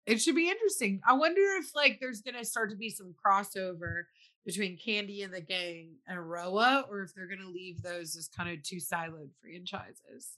[0.05, 1.01] it should be interesting.
[1.07, 4.03] I wonder if like there's gonna start to be some crossover
[4.45, 8.49] between Kandi and the gang and RHOA, or if they're gonna leave those as kind
[8.49, 10.37] of two siloed franchises.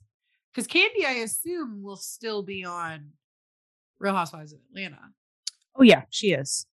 [0.54, 3.12] Because Kandi, I assume, will still be on
[4.00, 5.12] Real Housewives of Atlanta.
[5.76, 6.66] Oh yeah, she is.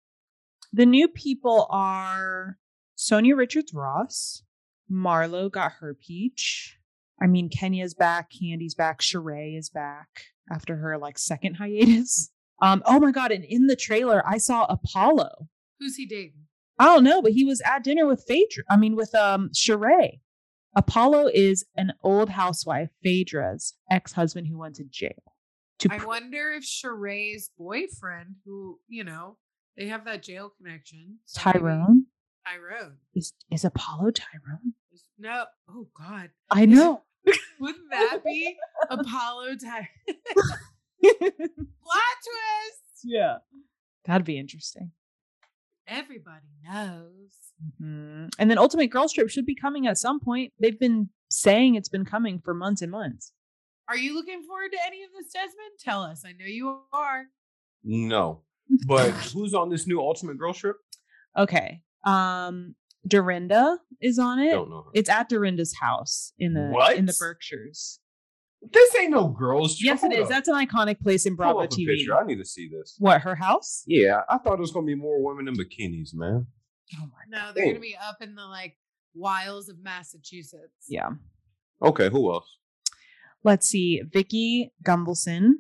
[0.72, 2.58] The new people are
[2.98, 4.44] Sanya Richards Ross,
[4.92, 6.78] Marlo got her peach.
[7.22, 10.08] I mean, Kenya's back, Kandi's back, Sheree is back
[10.52, 12.30] after her like second hiatus.
[12.62, 15.48] Um, oh my god, and in the trailer, I saw Apollo.
[15.80, 16.46] Who's he dating?
[16.80, 18.64] I don't know, but he was at dinner with Phaedra.
[18.70, 20.20] I mean, with um Sheree.
[20.76, 25.22] Apollo is an old housewife, Phaedra's ex-husband who went to jail.
[25.80, 29.38] To I pr- wonder if Sheree's boyfriend, who, you know,
[29.78, 31.20] they have that jail connection.
[31.26, 32.06] so Tyrone
[32.48, 32.98] Tyrone.
[33.14, 34.74] is is Apollo Tyrone?
[34.92, 35.46] is- No.
[35.70, 36.30] Oh God.
[36.50, 37.04] I know.
[37.60, 38.56] Wouldn't that be
[38.90, 39.88] Apollo Tyrone?
[41.12, 43.04] Plot twist.
[43.04, 43.38] yeah,
[44.06, 44.92] that'd be interesting.
[45.88, 47.34] Everybody knows.
[47.82, 48.30] Mhm.
[48.40, 50.54] And then Ultimate Girls Trip should be coming at some point.
[50.60, 53.32] They've been saying it's been coming for months and months.
[53.90, 55.74] Are you looking forward to any of this, Desmond?
[55.80, 56.24] Tell us.
[56.26, 57.26] I know you are.
[57.84, 58.42] No.
[58.88, 60.78] But who's on this new Ultimate Girls Trip?
[61.38, 61.82] Okay.
[62.06, 62.76] Um
[63.06, 64.52] Dorinda is on it.
[64.52, 64.92] Don't know her.
[64.94, 68.00] It's at Dorinda's house in the in the Berkshires.
[68.72, 69.86] This ain't no girls trip.
[69.88, 70.24] Yes, it Hold is.
[70.24, 70.30] up.
[70.30, 71.88] That's an iconic place in Pull Bravo up a TV.
[71.98, 72.16] picture.
[72.16, 72.96] I need to see this.
[73.00, 73.84] What, her house?
[73.88, 76.48] Yeah, I thought it was gonna be more women in bikinis, man.
[76.96, 78.78] Oh my No, they're gonna be up in the like
[79.14, 80.86] wilds of Massachusetts.
[80.88, 81.10] Yeah.
[81.82, 82.58] Okay, who else?
[83.44, 84.02] Let's see.
[84.12, 85.52] Vicki Gunvalson.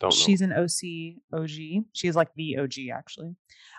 [0.00, 0.10] Don't know.
[0.10, 1.84] She's an OC OG.
[1.92, 3.34] She's like the OG actually.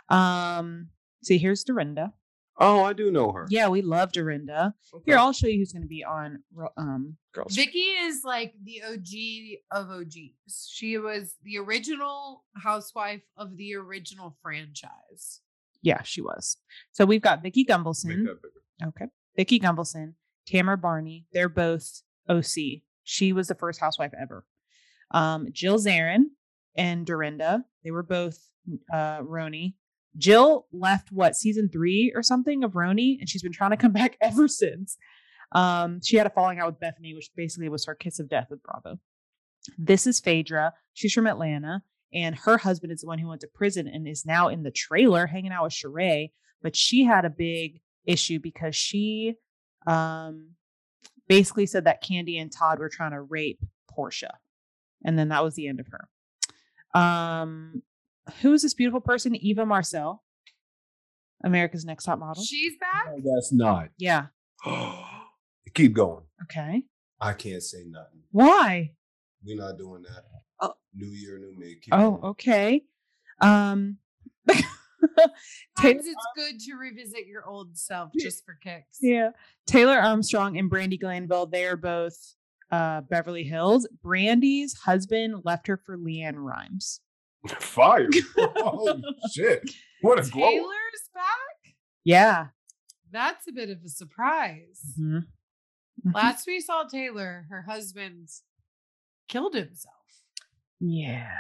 [0.10, 0.90] Um,
[1.24, 2.14] see, here's Dorinda.
[2.60, 3.46] Oh, I do know her.
[3.50, 4.74] Yeah, we love Dorinda.
[4.94, 5.04] Okay.
[5.06, 7.56] Here, I'll show you who's going to be on Ro- um Girls.
[7.56, 10.68] Vicki is like the OG of OGs.
[10.70, 15.42] She was the original housewife of the original franchise.
[15.84, 16.58] Yeah, she was.
[16.92, 18.26] So we've got Vicki Make Gunvalson.
[18.84, 19.06] Okay.
[19.36, 20.14] Vicki Gunvalson,
[20.50, 21.26] Tamra Barney.
[21.32, 22.82] They're both OC.
[23.04, 24.46] She was the first housewife ever.
[25.12, 26.26] Um, Jill Zarin
[26.76, 27.66] and Dorinda.
[27.84, 28.40] They were both
[28.92, 29.76] uh RHONY.
[30.18, 33.92] Jill left what season three or something of RHONY, and she's been trying to come
[33.94, 34.98] back ever since.
[35.54, 38.48] Um, she had a falling out with Bethany, which basically was her kiss of death
[38.50, 39.00] with Bravo.
[39.78, 40.74] This is Phaedra.
[40.94, 44.26] She's from Atlanta, and her husband is the one who went to prison and is
[44.26, 46.32] now in the trailer hanging out with Sheree.
[46.62, 49.36] But she had a big issue because she
[49.86, 50.52] um
[51.28, 53.60] basically said that Kandi and Todd were trying to rape
[53.92, 54.32] Porsha.
[55.04, 57.00] And then that was the end of her.
[57.00, 57.84] Um
[58.42, 59.36] who is this beautiful person?
[59.36, 60.24] Eva Marcille,
[61.44, 62.44] America's Next Top Model.
[62.44, 63.06] She's back.
[63.08, 63.90] No, that's not.
[63.98, 64.28] yeah.
[65.74, 66.24] Keep going.
[66.44, 66.84] Okay.
[67.22, 68.22] I can't say nothing.
[68.32, 68.92] Why?
[69.46, 70.24] We're not doing that.
[70.60, 70.74] Oh.
[70.96, 71.76] New year, new me.
[71.82, 72.24] Keep Oh, going.
[72.32, 72.82] okay.
[73.42, 73.98] Um
[74.50, 78.98] Sometimes it's good to revisit your old self just for kicks.
[79.02, 79.32] Yeah.
[79.68, 82.16] Taylor Armstrong and Brandi Glanville, they are both
[82.72, 83.88] uh, Beverly Hills.
[84.04, 87.02] Brandi's husband left her for LeAnn Rimes.
[87.60, 88.10] Fire.
[88.38, 89.70] oh shit.
[90.02, 90.50] What a glow.
[90.50, 91.74] Taylor's back.
[92.04, 92.48] Yeah.
[93.12, 94.82] That's a bit of a surprise.
[95.00, 95.24] Mhm.
[96.06, 96.14] Mhm.
[96.14, 98.30] Last we saw Taylor, her husband
[99.28, 99.94] killed himself.
[100.80, 101.32] Yeah.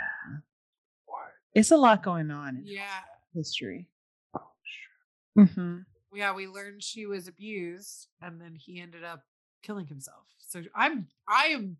[1.05, 1.31] What?
[1.53, 3.01] It's a lot going on in Yeah.
[3.33, 3.87] history.
[4.35, 5.49] Oh, shit.
[5.55, 5.77] hmm
[6.13, 9.23] Yeah, we learned she was abused and then he ended up
[9.61, 10.25] killing himself.
[10.39, 11.77] So I'm I am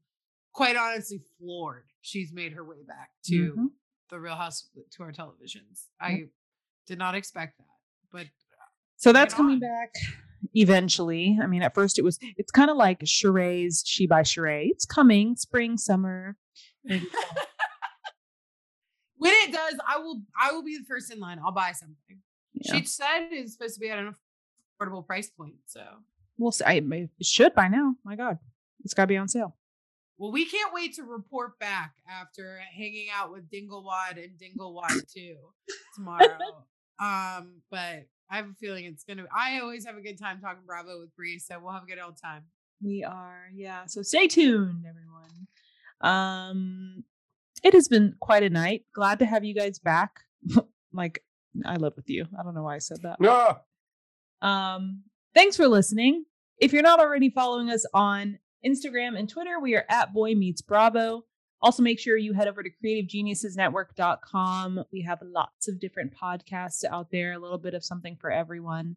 [0.54, 3.68] quite honestly floored she's made her way back to Mhm.
[4.10, 5.86] The real house to our televisions.
[6.02, 6.06] Mm-hmm.
[6.06, 6.24] I
[6.88, 7.66] did not expect that.
[8.12, 8.28] But
[8.98, 9.60] So that's coming on.
[9.60, 9.94] back
[10.54, 11.38] eventually.
[11.42, 14.70] I mean, at first it was, it's kind of like Sheree's She by Sheree.
[14.72, 16.36] It's coming spring, summer.
[16.84, 17.02] when
[19.22, 21.40] it does, I will I will be the first in line.
[21.44, 22.22] I'll buy something.
[22.54, 22.76] Yeah.
[22.76, 24.16] She said it's supposed to be at an
[24.80, 25.56] affordable price point.
[25.66, 25.82] So
[26.38, 26.64] We'll see.
[26.66, 27.96] I, it should by now.
[28.06, 28.38] My God.
[28.84, 29.57] It's got to be on sale.
[30.18, 35.36] Well, we can't wait to report back after hanging out with Dinglewad and Dinglewad too
[35.96, 36.38] tomorrow.
[37.00, 39.26] um, but I have a feeling it's gonna.
[39.36, 42.00] I always have a good time talking Bravo with Brie, so we'll have a good
[42.04, 42.44] old time.
[42.84, 43.86] We are, yeah.
[43.86, 45.48] So stay tuned, everyone.
[46.02, 47.04] Um,
[47.64, 48.86] it has been quite a night.
[48.94, 50.20] Glad to have you guys back.
[50.94, 51.24] like
[51.66, 52.26] I live with you.
[52.40, 53.18] I don't know why I said that.
[53.24, 53.62] Ah,
[54.42, 55.04] Um,
[55.34, 56.26] thanks for listening.
[56.60, 60.62] If you're not already following us on Instagram and Twitter, we are at Boy Meets
[60.62, 61.24] Bravo.
[61.62, 64.84] Also, make sure you head over to creativegeniusesnetwork.com.
[64.92, 68.96] We have lots of different podcasts out there, a little bit of something for everyone.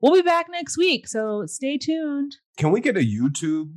[0.00, 2.36] We'll be back next week, so stay tuned.
[2.56, 3.72] Can we get a YouTube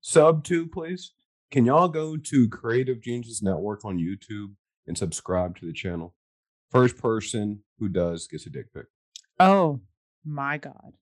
[0.00, 1.12] sub too, please?
[1.50, 4.54] Can y'all go to Creative Genius Network on YouTube
[4.86, 6.14] and subscribe to the channel?
[6.70, 8.86] First person who does gets a dick pic.
[9.40, 9.80] Oh
[10.24, 10.92] my God.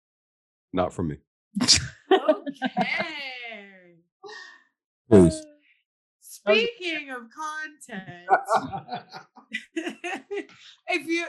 [0.72, 1.16] Not from me.
[2.12, 3.32] Okay.
[5.12, 5.44] Please.
[6.20, 8.26] Speaking of content,
[10.88, 11.26] if you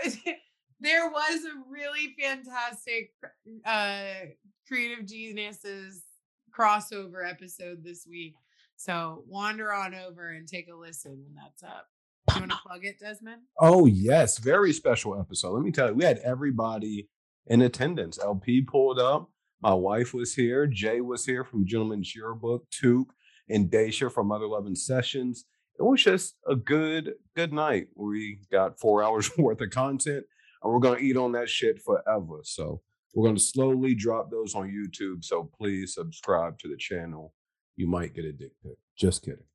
[0.79, 3.11] there was a really fantastic
[3.65, 4.29] uh
[4.69, 6.03] creative geniuses
[6.57, 8.35] crossover episode this week.
[8.77, 11.87] So wander on over and take a listen when that's up.
[12.33, 13.41] You want to plug it, Desmond?
[13.59, 15.51] Oh yes, very special episode.
[15.55, 17.09] Let me tell you, we had everybody
[17.47, 18.17] in attendance.
[18.17, 19.29] LP pulled up.
[19.61, 20.67] My wife was here.
[20.67, 22.63] Jay was here from Gentleman's Yearbook.
[22.71, 23.13] Took
[23.49, 25.45] and Daisha from Other Loving Sessions.
[25.79, 27.87] It was just a good, good night.
[27.95, 30.25] We got four hours worth of content,
[30.61, 32.41] and we're gonna eat on that shit forever.
[32.43, 32.81] So
[33.13, 35.23] we're gonna slowly drop those on YouTube.
[35.23, 37.33] So please subscribe to the channel.
[37.75, 38.75] You might get addicted.
[38.97, 39.45] Just kidding.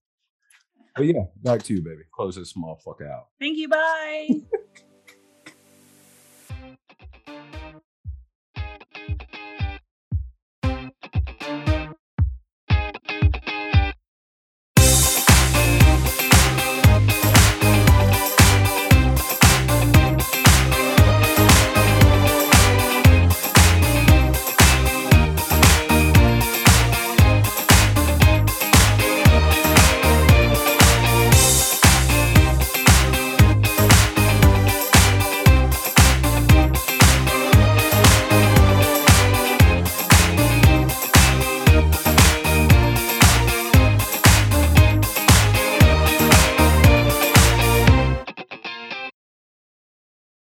[0.97, 2.03] But yeah, back to you, baby.
[2.13, 3.29] Close this motherfucker out.
[3.39, 3.69] Thank you.
[3.69, 4.29] Bye.